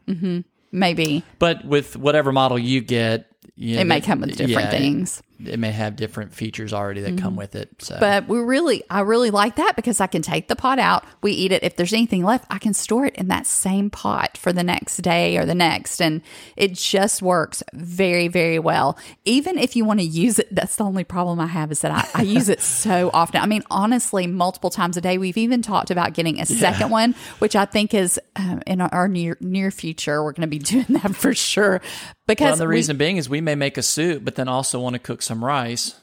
Maybe 0.71 1.25
But 1.39 1.65
with 1.65 1.97
whatever 1.97 2.31
model 2.31 2.59
you 2.59 2.81
get, 2.81 3.27
you 3.57 3.79
it 3.79 3.85
may 3.85 4.01
come 4.01 4.21
with 4.21 4.37
different 4.37 4.71
yeah, 4.73 4.79
things. 4.79 5.23
It, 5.45 5.59
may 5.59 5.71
have 5.71 5.97
different 5.97 6.35
features 6.35 6.73
already 6.73 7.01
that 7.03 7.19
come 7.19 7.37
with 7.37 7.55
it. 7.55 7.71
So, 7.79 7.97
But 8.01 8.27
we 8.29 8.39
really, 8.39 8.83
I 8.91 9.01
really 9.01 9.31
like 9.31 9.57
that 9.57 9.77
because 9.77 10.01
I 10.01 10.07
can 10.07 10.23
take 10.23 10.49
the 10.49 10.57
pot 10.57 10.79
out. 10.79 11.05
We 11.23 11.33
eat 11.33 11.53
it. 11.53 11.63
If 11.63 11.77
there's 11.77 11.93
anything 11.93 12.25
left, 12.25 12.45
I 12.51 12.59
can 12.59 12.75
store 12.75 13.07
it 13.07 13.15
in 13.17 13.29
that 13.29 13.47
same 13.47 13.91
pot 13.91 14.37
for 14.37 14.53
the 14.53 14.63
next 14.65 14.97
day 14.99 15.37
or 15.37 15.45
the 15.47 15.55
next. 15.55 16.01
And 16.01 16.23
it 16.57 16.75
just 16.75 17.23
works 17.23 17.63
very, 17.73 18.29
very 18.29 18.59
well. 18.59 18.99
Even 19.25 19.59
if 19.59 19.77
you 19.77 19.85
want 19.85 20.01
to 20.01 20.07
use 20.07 20.39
it, 20.39 20.53
that's 20.55 20.77
the 20.77 20.85
only 20.85 21.05
problem 21.05 21.39
I 21.41 21.47
have 21.47 21.71
is 21.71 21.81
that 21.83 21.93
I, 21.93 22.21
I 22.21 22.23
use 22.23 22.49
it 22.49 22.61
so 22.63 23.11
often. 23.15 23.41
I 23.41 23.47
mean, 23.47 23.63
honestly, 23.71 24.27
multiple 24.27 24.71
times 24.71 24.97
a 24.97 25.01
day. 25.01 25.19
We've 25.19 25.37
even 25.37 25.63
talked 25.63 25.91
about 25.91 26.15
getting 26.15 26.41
a 26.41 26.47
second 26.47 26.91
one, 26.91 27.15
which 27.39 27.55
I 27.55 27.65
think 27.65 27.95
is 27.95 28.19
um, 28.37 28.63
in 28.67 28.81
our 28.81 29.07
near 29.09 29.37
near 29.41 29.71
future. 29.71 30.23
We're 30.23 30.33
going 30.33 30.43
to 30.43 30.47
be 30.49 30.59
doing 30.85 30.87
that 31.01 31.15
for 31.15 31.35
sure. 31.35 31.81
well, 31.81 31.81
Because 32.27 32.59
the 32.59 32.67
we- 32.67 32.75
reason 32.75 32.97
being 32.97 33.17
is 33.19 33.29
we 33.29 33.41
may 33.41 33.55
make 33.55 33.79
a 33.79 33.83
soup, 33.83 34.25
but 34.25 34.35
then 34.35 34.49
also 34.49 34.81
want 34.81 34.95
to 34.95 34.99
cook 34.99 35.23
some 35.29 35.45
rice. 35.45 35.95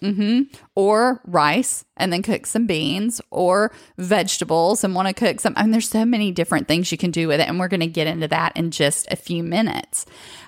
or 0.76 1.22
rice 1.26 1.84
and 1.98 2.14
then 2.14 2.22
cook 2.22 2.46
some 2.46 2.66
beans 2.66 3.20
or 3.32 3.72
vegetables 3.98 4.84
and 4.84 4.96
want 4.96 5.08
to 5.08 5.14
cook 5.14 5.42
some. 5.42 5.54
I 5.58 5.64
mean, 5.64 5.72
there's 5.72 5.90
so 5.90 6.06
many 6.06 6.32
different 6.32 6.68
things 6.68 6.92
you 6.92 6.98
can 6.98 7.12
do 7.12 7.28
with 7.28 7.42
it. 7.42 7.48
And 7.50 7.60
we're 7.60 7.68
going 7.68 7.82
to 7.82 7.88
get 7.88 8.08
into 8.08 8.28
that 8.30 8.56
in 8.56 8.72
just 8.72 9.08
a 9.12 9.16
few 9.18 9.44
minutes. 9.44 10.06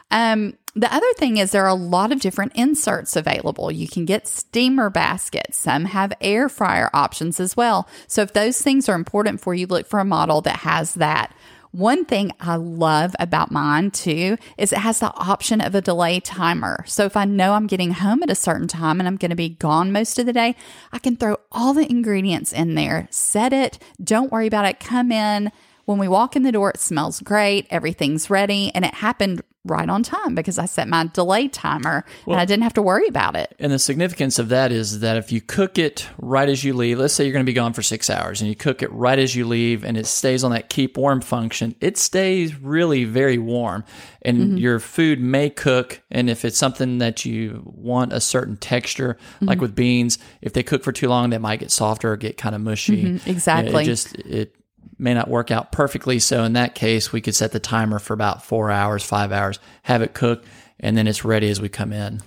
Um, 0.09 0.57
the 0.73 0.93
other 0.93 1.11
thing 1.17 1.37
is 1.37 1.51
there 1.51 1.65
are 1.65 1.67
a 1.67 1.73
lot 1.73 2.11
of 2.11 2.21
different 2.21 2.53
inserts 2.55 3.15
available. 3.15 3.71
You 3.71 3.87
can 3.87 4.05
get 4.05 4.27
steamer 4.27 4.89
baskets. 4.89 5.57
Some 5.57 5.85
have 5.85 6.13
air 6.21 6.47
fryer 6.49 6.89
options 6.93 7.39
as 7.39 7.57
well. 7.57 7.89
So 8.07 8.21
if 8.21 8.33
those 8.33 8.61
things 8.61 8.87
are 8.87 8.95
important 8.95 9.41
for 9.41 9.55
you, 9.55 9.65
look 9.65 9.87
for 9.87 9.99
a 9.99 10.05
model 10.05 10.41
that 10.41 10.57
has 10.57 10.93
that. 10.93 11.33
One 11.77 12.05
thing 12.05 12.31
I 12.39 12.55
love 12.55 13.15
about 13.19 13.51
mine 13.51 13.91
too 13.91 14.37
is 14.57 14.73
it 14.73 14.79
has 14.79 14.99
the 14.99 15.13
option 15.13 15.61
of 15.61 15.75
a 15.75 15.81
delay 15.81 16.19
timer. 16.19 16.83
So 16.87 17.05
if 17.05 17.15
I 17.15 17.25
know 17.25 17.53
I'm 17.53 17.67
getting 17.67 17.91
home 17.91 18.23
at 18.23 18.31
a 18.31 18.35
certain 18.35 18.67
time 18.67 18.99
and 18.99 19.07
I'm 19.07 19.15
going 19.15 19.29
to 19.29 19.35
be 19.35 19.49
gone 19.49 19.91
most 19.91 20.17
of 20.17 20.25
the 20.25 20.33
day, 20.33 20.55
I 20.91 20.97
can 20.97 21.15
throw 21.15 21.37
all 21.51 21.75
the 21.75 21.87
ingredients 21.87 22.51
in 22.51 22.73
there, 22.73 23.07
set 23.11 23.53
it, 23.53 23.77
don't 24.03 24.31
worry 24.31 24.47
about 24.47 24.65
it, 24.65 24.79
come 24.79 25.11
in. 25.11 25.51
When 25.85 25.99
we 25.99 26.07
walk 26.07 26.35
in 26.35 26.41
the 26.41 26.51
door, 26.51 26.71
it 26.71 26.79
smells 26.79 27.19
great, 27.21 27.67
everything's 27.69 28.27
ready, 28.27 28.71
and 28.73 28.83
it 28.83 28.95
happened 28.95 29.43
right 29.69 29.89
on 29.89 30.03
time 30.03 30.35
because 30.35 30.57
I 30.57 30.65
set 30.65 30.87
my 30.87 31.07
delay 31.13 31.47
timer 31.47 32.03
and 32.25 32.35
I 32.35 32.45
didn't 32.45 32.63
have 32.63 32.73
to 32.73 32.81
worry 32.81 33.07
about 33.07 33.35
it. 33.35 33.55
And 33.59 33.71
the 33.71 33.79
significance 33.79 34.39
of 34.39 34.49
that 34.49 34.71
is 34.71 34.99
that 35.01 35.17
if 35.17 35.31
you 35.31 35.41
cook 35.41 35.77
it 35.77 36.07
right 36.17 36.49
as 36.49 36.63
you 36.63 36.73
leave, 36.73 36.99
let's 36.99 37.13
say 37.13 37.23
you're 37.25 37.33
going 37.33 37.45
to 37.45 37.49
be 37.49 37.53
gone 37.53 37.73
for 37.73 37.81
six 37.81 38.09
hours 38.09 38.41
and 38.41 38.49
you 38.49 38.55
cook 38.55 38.81
it 38.81 38.91
right 38.91 39.19
as 39.19 39.35
you 39.35 39.45
leave 39.45 39.83
and 39.83 39.97
it 39.97 40.05
stays 40.05 40.43
on 40.43 40.51
that 40.51 40.69
keep 40.69 40.97
warm 40.97 41.21
function, 41.21 41.75
it 41.81 41.97
stays 41.97 42.59
really 42.59 43.03
very 43.03 43.37
warm. 43.37 43.83
And 44.21 44.37
Mm-hmm. 44.37 44.57
your 44.57 44.79
food 44.79 45.19
may 45.21 45.49
cook. 45.49 46.01
And 46.11 46.29
if 46.29 46.43
it's 46.45 46.57
something 46.57 46.97
that 46.97 47.25
you 47.25 47.61
want 47.65 48.13
a 48.13 48.19
certain 48.21 48.57
texture, 48.57 49.17
Mm-hmm. 49.35 49.45
like 49.45 49.61
with 49.61 49.73
beans, 49.75 50.17
if 50.41 50.53
they 50.53 50.63
cook 50.63 50.83
for 50.83 50.91
too 50.91 51.07
long, 51.07 51.29
they 51.29 51.37
might 51.37 51.59
get 51.59 51.71
softer 51.71 52.11
or 52.11 52.17
get 52.17 52.37
kind 52.37 52.53
of 52.55 52.61
mushy. 52.61 53.03
Mm-hmm. 53.03 53.29
exactly. 53.29 53.83
It 53.83 53.85
just, 53.85 54.15
it, 54.15 54.55
may 54.97 55.13
not 55.13 55.29
work 55.29 55.51
out 55.51 55.71
perfectly. 55.71 56.19
So 56.19 56.43
in 56.43 56.53
that 56.53 56.75
case, 56.75 57.11
we 57.11 57.21
could 57.21 57.35
set 57.35 57.51
the 57.51 57.59
timer 57.59 57.99
for 57.99 58.13
about 58.13 58.43
four 58.43 58.71
hours, 58.71 59.03
five 59.03 59.31
hours, 59.31 59.59
have 59.83 60.01
it 60.01 60.13
cook, 60.13 60.43
and 60.79 60.97
then 60.97 61.07
it's 61.07 61.25
ready 61.25 61.49
as 61.49 61.61
we 61.61 61.69
come 61.69 61.93
in. 61.93 62.21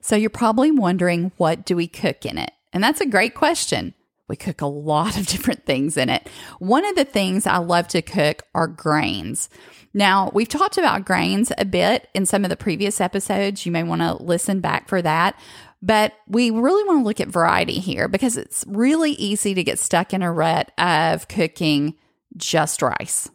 So 0.00 0.16
you're 0.16 0.30
probably 0.30 0.70
wondering, 0.70 1.32
what 1.36 1.64
do 1.64 1.76
we 1.76 1.86
cook 1.86 2.24
in 2.24 2.38
it? 2.38 2.52
And 2.72 2.82
that's 2.82 3.00
a 3.00 3.06
great 3.06 3.34
question. 3.34 3.94
We 4.28 4.36
cook 4.36 4.60
a 4.60 4.66
lot 4.66 5.18
of 5.18 5.26
different 5.28 5.66
things 5.66 5.96
in 5.96 6.08
it. 6.08 6.28
One 6.58 6.86
of 6.86 6.94
the 6.94 7.04
things 7.04 7.46
I 7.46 7.58
love 7.58 7.88
to 7.88 8.02
cook 8.02 8.42
are 8.54 8.66
grains. 8.66 9.48
Now, 9.94 10.30
we've 10.34 10.48
talked 10.48 10.78
about 10.78 11.06
grains 11.06 11.50
a 11.56 11.64
bit 11.64 12.08
in 12.14 12.26
some 12.26 12.44
of 12.44 12.50
the 12.50 12.56
previous 12.56 13.00
episodes. 13.00 13.64
You 13.64 13.72
may 13.72 13.82
want 13.82 14.02
to 14.02 14.22
listen 14.22 14.60
back 14.60 14.86
for 14.86 15.00
that. 15.02 15.38
But 15.80 16.14
we 16.26 16.50
really 16.50 16.84
want 16.84 17.00
to 17.00 17.04
look 17.04 17.20
at 17.20 17.28
variety 17.28 17.78
here 17.78 18.08
because 18.08 18.36
it's 18.36 18.64
really 18.66 19.12
easy 19.12 19.54
to 19.54 19.62
get 19.62 19.78
stuck 19.78 20.12
in 20.12 20.22
a 20.22 20.32
rut 20.32 20.72
of 20.76 21.28
cooking 21.28 21.94
just 22.36 22.82
rice. 22.82 23.30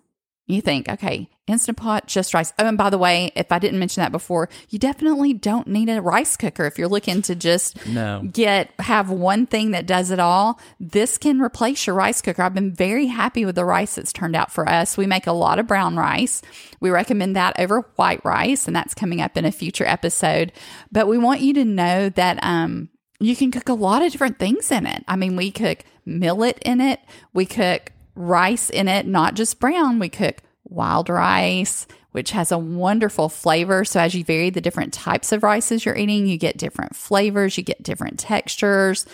You 0.45 0.61
think, 0.61 0.89
okay, 0.89 1.29
Instant 1.45 1.77
Pot, 1.77 2.07
just 2.07 2.33
rice. 2.33 2.53
Oh, 2.57 2.65
and 2.65 2.77
by 2.77 2.89
the 2.89 2.97
way, 2.97 3.29
if 3.35 3.51
I 3.51 3.59
didn't 3.59 3.77
mention 3.77 3.99
that 4.01 4.13
before, 4.13 4.47
you 4.69 4.79
definitely 4.79 5.33
don't 5.33 5.67
need 5.67 5.89
a 5.89 6.01
rice 6.01 6.37
cooker 6.37 6.65
if 6.65 6.77
you're 6.77 6.87
looking 6.87 7.21
to 7.23 7.35
just 7.35 7.85
No. 7.85 8.21
get 8.31 8.71
have 8.79 9.09
one 9.09 9.45
thing 9.45 9.71
that 9.71 9.85
does 9.85 10.09
it 10.09 10.19
all. 10.21 10.57
This 10.79 11.17
can 11.17 11.41
replace 11.41 11.85
your 11.85 11.97
rice 11.97 12.21
cooker. 12.21 12.41
I've 12.41 12.53
been 12.53 12.71
very 12.73 13.07
happy 13.07 13.43
with 13.43 13.55
the 13.55 13.65
rice 13.65 13.95
that's 13.95 14.13
turned 14.13 14.37
out 14.37 14.53
for 14.53 14.69
us. 14.69 14.95
We 14.95 15.05
make 15.05 15.27
a 15.27 15.33
lot 15.33 15.59
of 15.59 15.67
brown 15.67 15.97
rice. 15.97 16.41
We 16.79 16.91
recommend 16.91 17.35
that 17.35 17.59
over 17.59 17.81
white 17.97 18.23
rice, 18.23 18.65
and 18.65 18.73
that's 18.75 18.93
coming 18.93 19.19
up 19.19 19.35
in 19.35 19.43
a 19.43 19.51
future 19.51 19.85
episode. 19.85 20.53
But 20.93 21.09
we 21.09 21.17
want 21.17 21.41
you 21.41 21.53
to 21.55 21.65
know 21.65 22.07
that 22.07 22.39
um, 22.41 22.87
you 23.19 23.35
can 23.35 23.51
cook 23.51 23.67
a 23.67 23.73
lot 23.73 24.01
of 24.01 24.13
different 24.13 24.39
things 24.39 24.71
in 24.71 24.85
it. 24.85 25.03
I 25.09 25.17
mean, 25.17 25.35
we 25.35 25.51
cook 25.51 25.79
millet 26.05 26.57
in 26.59 26.79
it. 26.79 27.01
We 27.33 27.45
cook 27.45 27.91
rice 28.15 28.69
in 28.69 28.87
it, 28.87 29.05
not 29.05 29.33
just 29.33 29.59
brown. 29.59 29.99
We 29.99 30.07
cook 30.07 30.37
wild 30.67 31.09
rice, 31.09 31.87
which 32.11 32.31
has 32.31 32.51
a 32.51 32.57
wonderful 32.57 33.29
flavor. 33.29 33.85
So 33.85 33.99
as 33.99 34.13
you 34.15 34.23
vary 34.23 34.49
the 34.49 34.61
different 34.61 34.93
types 34.93 35.31
of 35.31 35.43
rices 35.43 35.85
you're 35.85 35.95
eating, 35.95 36.27
you 36.27 36.37
get 36.37 36.57
different 36.57 36.95
flavors, 36.95 37.57
you 37.57 37.63
get 37.63 37.83
different 37.83 38.19
textures. 38.19 39.05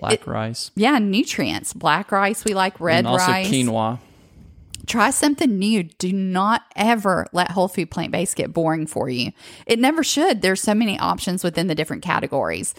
Black 0.00 0.12
it- 0.14 0.26
rice. 0.26 0.70
yeah, 0.76 0.98
nutrients. 0.98 1.72
Black 1.72 2.12
rice, 2.12 2.44
we 2.44 2.54
like 2.54 2.80
red 2.80 2.98
and 2.98 3.06
also 3.08 3.26
rice. 3.26 3.48
quinoa. 3.48 3.98
Try 4.86 5.10
something 5.10 5.58
new. 5.58 5.84
Do 5.84 6.12
not 6.12 6.62
ever 6.74 7.26
let 7.32 7.50
whole 7.50 7.68
food 7.68 7.90
plant 7.90 8.12
based 8.12 8.34
get 8.34 8.52
boring 8.52 8.86
for 8.86 9.08
you. 9.08 9.32
It 9.66 9.78
never 9.78 10.02
should. 10.02 10.42
There's 10.42 10.60
so 10.60 10.74
many 10.74 10.98
options 10.98 11.44
within 11.44 11.66
the 11.66 11.74
different 11.74 12.02
categories. 12.02 12.74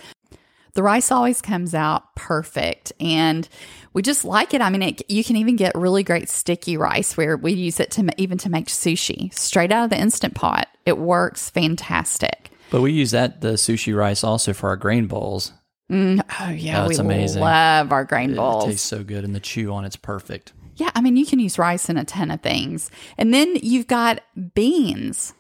The 0.73 0.83
rice 0.83 1.11
always 1.11 1.41
comes 1.41 1.73
out 1.75 2.15
perfect 2.15 2.93
and 2.99 3.47
we 3.93 4.01
just 4.01 4.23
like 4.23 4.53
it. 4.53 4.61
I 4.61 4.69
mean, 4.69 4.81
it, 4.81 5.09
you 5.09 5.23
can 5.23 5.35
even 5.35 5.55
get 5.57 5.75
really 5.75 6.03
great 6.03 6.29
sticky 6.29 6.77
rice 6.77 7.17
where 7.17 7.35
we 7.35 7.51
use 7.53 7.79
it 7.79 7.91
to 7.91 8.09
even 8.17 8.37
to 8.39 8.49
make 8.49 8.67
sushi 8.67 9.33
straight 9.33 9.71
out 9.71 9.85
of 9.85 9.89
the 9.89 9.99
instant 9.99 10.33
pot. 10.35 10.67
It 10.85 10.97
works 10.97 11.49
fantastic. 11.49 12.51
But 12.69 12.81
we 12.81 12.93
use 12.93 13.11
that 13.11 13.41
the 13.41 13.53
sushi 13.53 13.95
rice 13.95 14.23
also 14.23 14.53
for 14.53 14.69
our 14.69 14.77
grain 14.77 15.07
bowls. 15.07 15.51
Mm, 15.91 16.23
oh 16.39 16.49
yeah, 16.51 16.85
Oh, 16.85 16.87
we 16.87 16.95
amazing. 16.95 17.41
love 17.41 17.91
our 17.91 18.05
grain 18.05 18.33
bowls. 18.33 18.63
It 18.63 18.67
tastes 18.69 18.87
so 18.87 19.03
good, 19.03 19.25
and 19.25 19.35
the 19.35 19.41
chew 19.41 19.73
on 19.73 19.83
it's 19.83 19.97
perfect. 19.97 20.53
Yeah, 20.77 20.89
I 20.95 21.01
mean, 21.01 21.17
you 21.17 21.25
can 21.25 21.39
use 21.39 21.59
rice 21.59 21.89
in 21.89 21.97
a 21.97 22.05
ton 22.05 22.31
of 22.31 22.39
things. 22.39 22.89
And 23.17 23.33
then 23.33 23.57
you've 23.61 23.87
got 23.87 24.21
beans. 24.53 25.33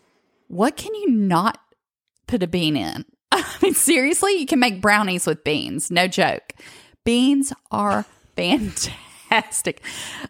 What 0.49 0.75
can 0.75 0.93
you 0.93 1.09
not 1.09 1.57
put 2.27 2.43
a 2.43 2.47
bean 2.47 2.75
in? 2.75 3.05
I 3.43 3.45
mean, 3.61 3.73
seriously, 3.73 4.37
you 4.37 4.45
can 4.45 4.59
make 4.59 4.81
brownies 4.81 5.25
with 5.25 5.43
beans. 5.43 5.89
No 5.89 6.07
joke. 6.07 6.53
Beans 7.03 7.53
are 7.71 8.05
fantastic. 8.35 9.81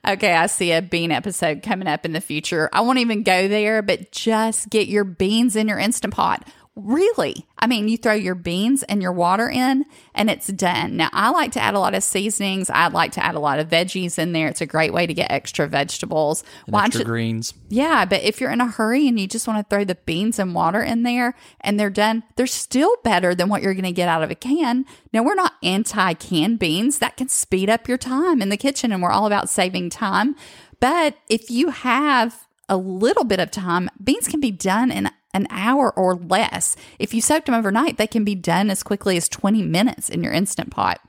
Okay, 0.07 0.33
I 0.33 0.45
see 0.45 0.71
a 0.71 0.81
bean 0.81 1.11
episode 1.11 1.63
coming 1.63 1.87
up 1.87 2.05
in 2.05 2.13
the 2.13 2.21
future. 2.21 2.69
I 2.71 2.81
won't 2.81 2.99
even 2.99 3.23
go 3.23 3.47
there, 3.47 3.81
but 3.81 4.11
just 4.11 4.69
get 4.69 4.87
your 4.87 5.03
beans 5.03 5.55
in 5.55 5.67
your 5.67 5.79
Instant 5.79 6.13
Pot. 6.13 6.47
Really? 6.73 7.45
I 7.59 7.67
mean, 7.67 7.89
you 7.89 7.97
throw 7.97 8.13
your 8.13 8.33
beans 8.33 8.81
and 8.83 9.01
your 9.01 9.11
water 9.11 9.49
in 9.49 9.83
and 10.15 10.29
it's 10.29 10.47
done. 10.47 10.95
Now, 10.95 11.09
I 11.11 11.29
like 11.29 11.51
to 11.51 11.59
add 11.61 11.73
a 11.73 11.79
lot 11.79 11.93
of 11.93 12.01
seasonings. 12.01 12.69
I'd 12.69 12.93
like 12.93 13.11
to 13.13 13.23
add 13.23 13.35
a 13.35 13.39
lot 13.39 13.59
of 13.59 13.67
veggies 13.67 14.17
in 14.17 14.31
there. 14.31 14.47
It's 14.47 14.61
a 14.61 14.65
great 14.65 14.93
way 14.93 15.05
to 15.05 15.13
get 15.13 15.29
extra 15.31 15.67
vegetables. 15.67 16.45
And 16.65 16.73
Why 16.73 16.85
extra 16.85 17.01
you- 17.01 17.05
greens. 17.05 17.53
yeah, 17.67 18.05
but 18.05 18.23
if 18.23 18.39
you're 18.39 18.51
in 18.51 18.61
a 18.61 18.67
hurry 18.67 19.05
and 19.09 19.19
you 19.19 19.27
just 19.27 19.47
want 19.49 19.59
to 19.59 19.69
throw 19.69 19.83
the 19.83 19.95
beans 19.95 20.39
and 20.39 20.55
water 20.55 20.81
in 20.81 21.03
there 21.03 21.35
and 21.59 21.77
they're 21.77 21.89
done, 21.89 22.23
they're 22.37 22.47
still 22.47 22.95
better 23.03 23.35
than 23.35 23.49
what 23.49 23.61
you're 23.61 23.73
going 23.73 23.83
to 23.83 23.91
get 23.91 24.07
out 24.07 24.23
of 24.23 24.31
a 24.31 24.35
can. 24.35 24.85
Now, 25.11 25.23
we're 25.23 25.35
not 25.35 25.55
anti 25.61 26.13
canned 26.13 26.59
beans. 26.59 26.99
That 26.99 27.17
can 27.17 27.27
speed 27.27 27.69
up 27.69 27.89
your 27.89 27.97
time 27.97 28.41
in 28.41 28.47
the 28.47 28.55
kitchen 28.57 28.93
and 28.93 29.03
we're 29.03 29.11
all 29.11 29.25
about 29.27 29.49
saving 29.49 29.89
time. 29.89 30.35
But 30.79 31.17
if 31.29 31.51
you 31.51 31.71
have 31.71 32.47
a 32.69 32.77
little 32.77 33.25
bit 33.25 33.41
of 33.41 33.51
time, 33.51 33.89
beans 34.01 34.29
can 34.29 34.39
be 34.39 34.51
done 34.51 34.89
in 34.89 35.11
an 35.33 35.47
hour 35.49 35.91
or 35.91 36.15
less. 36.15 36.75
If 36.99 37.13
you 37.13 37.21
soak 37.21 37.45
them 37.45 37.55
overnight, 37.55 37.97
they 37.97 38.07
can 38.07 38.23
be 38.23 38.35
done 38.35 38.69
as 38.69 38.83
quickly 38.83 39.17
as 39.17 39.29
20 39.29 39.63
minutes 39.63 40.09
in 40.09 40.23
your 40.23 40.33
instant 40.33 40.71
pot. 40.71 40.99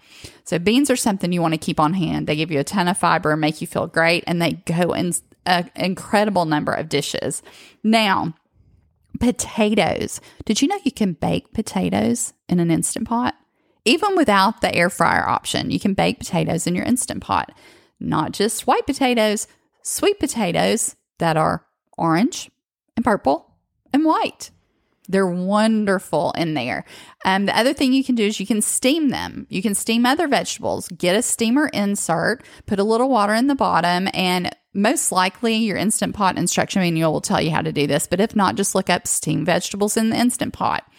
So 0.44 0.58
beans 0.58 0.90
are 0.90 0.96
something 0.96 1.32
you 1.32 1.42
want 1.42 1.54
to 1.54 1.58
keep 1.58 1.80
on 1.80 1.94
hand. 1.94 2.26
They 2.26 2.36
give 2.36 2.50
you 2.50 2.60
a 2.60 2.64
ton 2.64 2.88
of 2.88 2.98
fiber, 2.98 3.32
and 3.32 3.40
make 3.40 3.60
you 3.60 3.66
feel 3.66 3.86
great, 3.86 4.24
and 4.26 4.40
they 4.40 4.52
go 4.52 4.92
in 4.92 5.12
an 5.46 5.70
incredible 5.74 6.44
number 6.44 6.72
of 6.72 6.88
dishes. 6.88 7.42
Now, 7.82 8.34
potatoes. 9.20 10.20
Did 10.44 10.62
you 10.62 10.68
know 10.68 10.78
you 10.84 10.92
can 10.92 11.14
bake 11.14 11.52
potatoes 11.52 12.32
in 12.48 12.60
an 12.60 12.70
instant 12.70 13.08
pot? 13.08 13.34
Even 13.84 14.16
without 14.16 14.60
the 14.60 14.74
air 14.74 14.90
fryer 14.90 15.28
option, 15.28 15.70
you 15.70 15.80
can 15.80 15.94
bake 15.94 16.18
potatoes 16.18 16.66
in 16.66 16.74
your 16.74 16.84
instant 16.84 17.22
pot. 17.22 17.52
Not 17.98 18.32
just 18.32 18.66
white 18.66 18.86
potatoes, 18.86 19.48
sweet 19.82 20.20
potatoes 20.20 20.96
that 21.18 21.36
are 21.36 21.66
orange 21.98 22.50
and 22.96 23.04
purple 23.04 23.51
and 23.92 24.04
white. 24.04 24.50
They're 25.08 25.26
wonderful 25.26 26.32
in 26.36 26.54
there. 26.54 26.84
Um, 27.24 27.46
the 27.46 27.58
other 27.58 27.74
thing 27.74 27.92
you 27.92 28.04
can 28.04 28.14
do 28.14 28.24
is 28.24 28.38
you 28.38 28.46
can 28.46 28.62
steam 28.62 29.08
them. 29.08 29.46
You 29.50 29.60
can 29.60 29.74
steam 29.74 30.06
other 30.06 30.28
vegetables. 30.28 30.88
Get 30.88 31.16
a 31.16 31.22
steamer 31.22 31.68
insert, 31.68 32.44
put 32.66 32.78
a 32.78 32.84
little 32.84 33.08
water 33.08 33.34
in 33.34 33.48
the 33.48 33.54
bottom, 33.54 34.08
and 34.14 34.54
most 34.74 35.12
likely 35.12 35.56
your 35.56 35.76
instant 35.76 36.14
pot 36.14 36.38
instruction 36.38 36.80
manual 36.80 37.12
will 37.12 37.20
tell 37.20 37.42
you 37.42 37.50
how 37.50 37.60
to 37.60 37.72
do 37.72 37.86
this. 37.86 38.06
But 38.06 38.20
if 38.20 38.34
not, 38.34 38.54
just 38.54 38.74
look 38.74 38.88
up 38.88 39.06
steam 39.06 39.44
vegetables 39.44 39.96
in 39.96 40.10
the 40.10 40.16
instant 40.16 40.54
pot. 40.54 40.90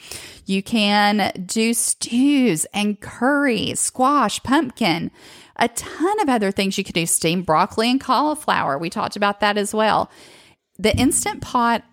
You 0.46 0.62
can 0.62 1.32
do 1.46 1.74
stews 1.74 2.66
and 2.74 3.00
curry, 3.00 3.74
squash, 3.76 4.44
pumpkin, 4.44 5.12
a 5.56 5.70
ton 5.70 6.20
of 6.20 6.30
other 6.30 6.52
things 6.52 6.78
you 6.78 6.84
can 6.84 6.94
do. 6.94 7.06
Steam 7.06 7.42
broccoli 7.42 7.90
and 7.90 8.02
cauliflower. 8.02 8.78
We 8.78 8.90
talked 8.90 9.16
about 9.16 9.40
that 9.40 9.58
as 9.58 9.74
well. 9.74 10.12
The 10.78 10.96
instant 10.98 11.42
pot 11.42 11.84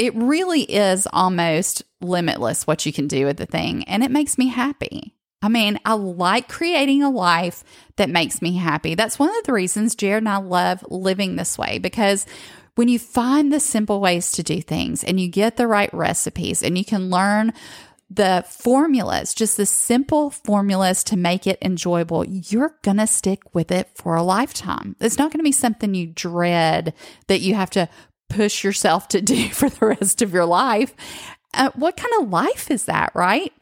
it 0.00 0.14
really 0.14 0.62
is 0.62 1.06
almost 1.12 1.82
limitless 2.00 2.66
what 2.66 2.86
you 2.86 2.92
can 2.92 3.06
do 3.06 3.26
with 3.26 3.36
the 3.36 3.44
thing. 3.44 3.84
And 3.84 4.02
it 4.02 4.10
makes 4.10 4.38
me 4.38 4.48
happy. 4.48 5.14
I 5.42 5.48
mean, 5.48 5.78
I 5.84 5.92
like 5.92 6.48
creating 6.48 7.02
a 7.02 7.10
life 7.10 7.62
that 7.96 8.08
makes 8.08 8.40
me 8.40 8.56
happy. 8.56 8.94
That's 8.94 9.18
one 9.18 9.28
of 9.28 9.44
the 9.44 9.52
reasons 9.52 9.94
Jared 9.94 10.22
and 10.22 10.28
I 10.28 10.38
love 10.38 10.82
living 10.88 11.36
this 11.36 11.58
way 11.58 11.78
because 11.78 12.24
when 12.76 12.88
you 12.88 12.98
find 12.98 13.52
the 13.52 13.60
simple 13.60 14.00
ways 14.00 14.32
to 14.32 14.42
do 14.42 14.62
things 14.62 15.04
and 15.04 15.20
you 15.20 15.28
get 15.28 15.58
the 15.58 15.66
right 15.66 15.92
recipes 15.92 16.62
and 16.62 16.78
you 16.78 16.84
can 16.84 17.10
learn 17.10 17.52
the 18.08 18.44
formulas, 18.48 19.34
just 19.34 19.58
the 19.58 19.66
simple 19.66 20.30
formulas 20.30 21.04
to 21.04 21.16
make 21.16 21.46
it 21.46 21.58
enjoyable, 21.62 22.24
you're 22.26 22.74
going 22.82 22.96
to 22.96 23.06
stick 23.06 23.54
with 23.54 23.70
it 23.70 23.90
for 23.94 24.16
a 24.16 24.22
lifetime. 24.22 24.96
It's 24.98 25.18
not 25.18 25.30
going 25.30 25.40
to 25.40 25.44
be 25.44 25.52
something 25.52 25.94
you 25.94 26.06
dread 26.06 26.94
that 27.28 27.40
you 27.40 27.54
have 27.54 27.70
to 27.70 27.88
push 28.30 28.64
yourself 28.64 29.08
to 29.08 29.20
do 29.20 29.48
for 29.52 29.68
the 29.68 29.86
rest 29.86 30.22
of 30.22 30.32
your 30.32 30.46
life. 30.46 30.94
Uh, 31.52 31.70
what 31.74 31.96
kind 31.96 32.14
of 32.22 32.30
life 32.30 32.70
is 32.70 32.84
that, 32.86 33.12
right? 33.14 33.52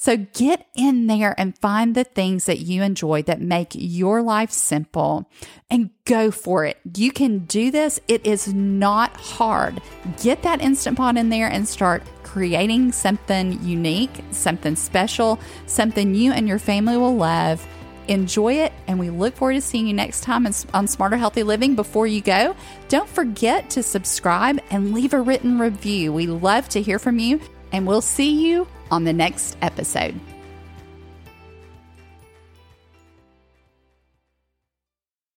So 0.00 0.16
get 0.16 0.66
in 0.74 1.08
there 1.08 1.34
and 1.36 1.58
find 1.58 1.94
the 1.94 2.04
things 2.04 2.46
that 2.46 2.60
you 2.60 2.82
enjoy 2.82 3.20
that 3.24 3.38
make 3.38 3.72
your 3.74 4.22
life 4.22 4.50
simple 4.50 5.28
and 5.68 5.90
go 6.06 6.30
for 6.30 6.64
it. 6.64 6.78
You 6.96 7.12
can 7.12 7.40
do 7.40 7.70
this. 7.70 8.00
It 8.08 8.24
is 8.24 8.54
not 8.54 9.14
hard. 9.18 9.82
Get 10.22 10.42
that 10.42 10.62
Instant 10.62 10.96
Pot 10.96 11.18
in 11.18 11.28
there 11.28 11.48
and 11.48 11.68
start 11.68 12.02
creating 12.22 12.92
something 12.92 13.62
unique, 13.62 14.24
something 14.30 14.74
special, 14.74 15.38
something 15.66 16.14
you 16.14 16.32
and 16.32 16.48
your 16.48 16.58
family 16.58 16.96
will 16.96 17.16
love. 17.16 17.66
Enjoy 18.10 18.54
it, 18.54 18.72
and 18.88 18.98
we 18.98 19.08
look 19.08 19.36
forward 19.36 19.54
to 19.54 19.60
seeing 19.60 19.86
you 19.86 19.94
next 19.94 20.22
time 20.22 20.44
on 20.74 20.88
Smarter 20.88 21.16
Healthy 21.16 21.44
Living. 21.44 21.76
Before 21.76 22.08
you 22.08 22.20
go, 22.20 22.56
don't 22.88 23.08
forget 23.08 23.70
to 23.70 23.84
subscribe 23.84 24.60
and 24.70 24.92
leave 24.92 25.14
a 25.14 25.20
written 25.20 25.60
review. 25.60 26.12
We 26.12 26.26
love 26.26 26.68
to 26.70 26.82
hear 26.82 26.98
from 26.98 27.20
you, 27.20 27.40
and 27.70 27.86
we'll 27.86 28.00
see 28.00 28.44
you 28.44 28.66
on 28.90 29.04
the 29.04 29.12
next 29.12 29.56
episode. 29.62 30.18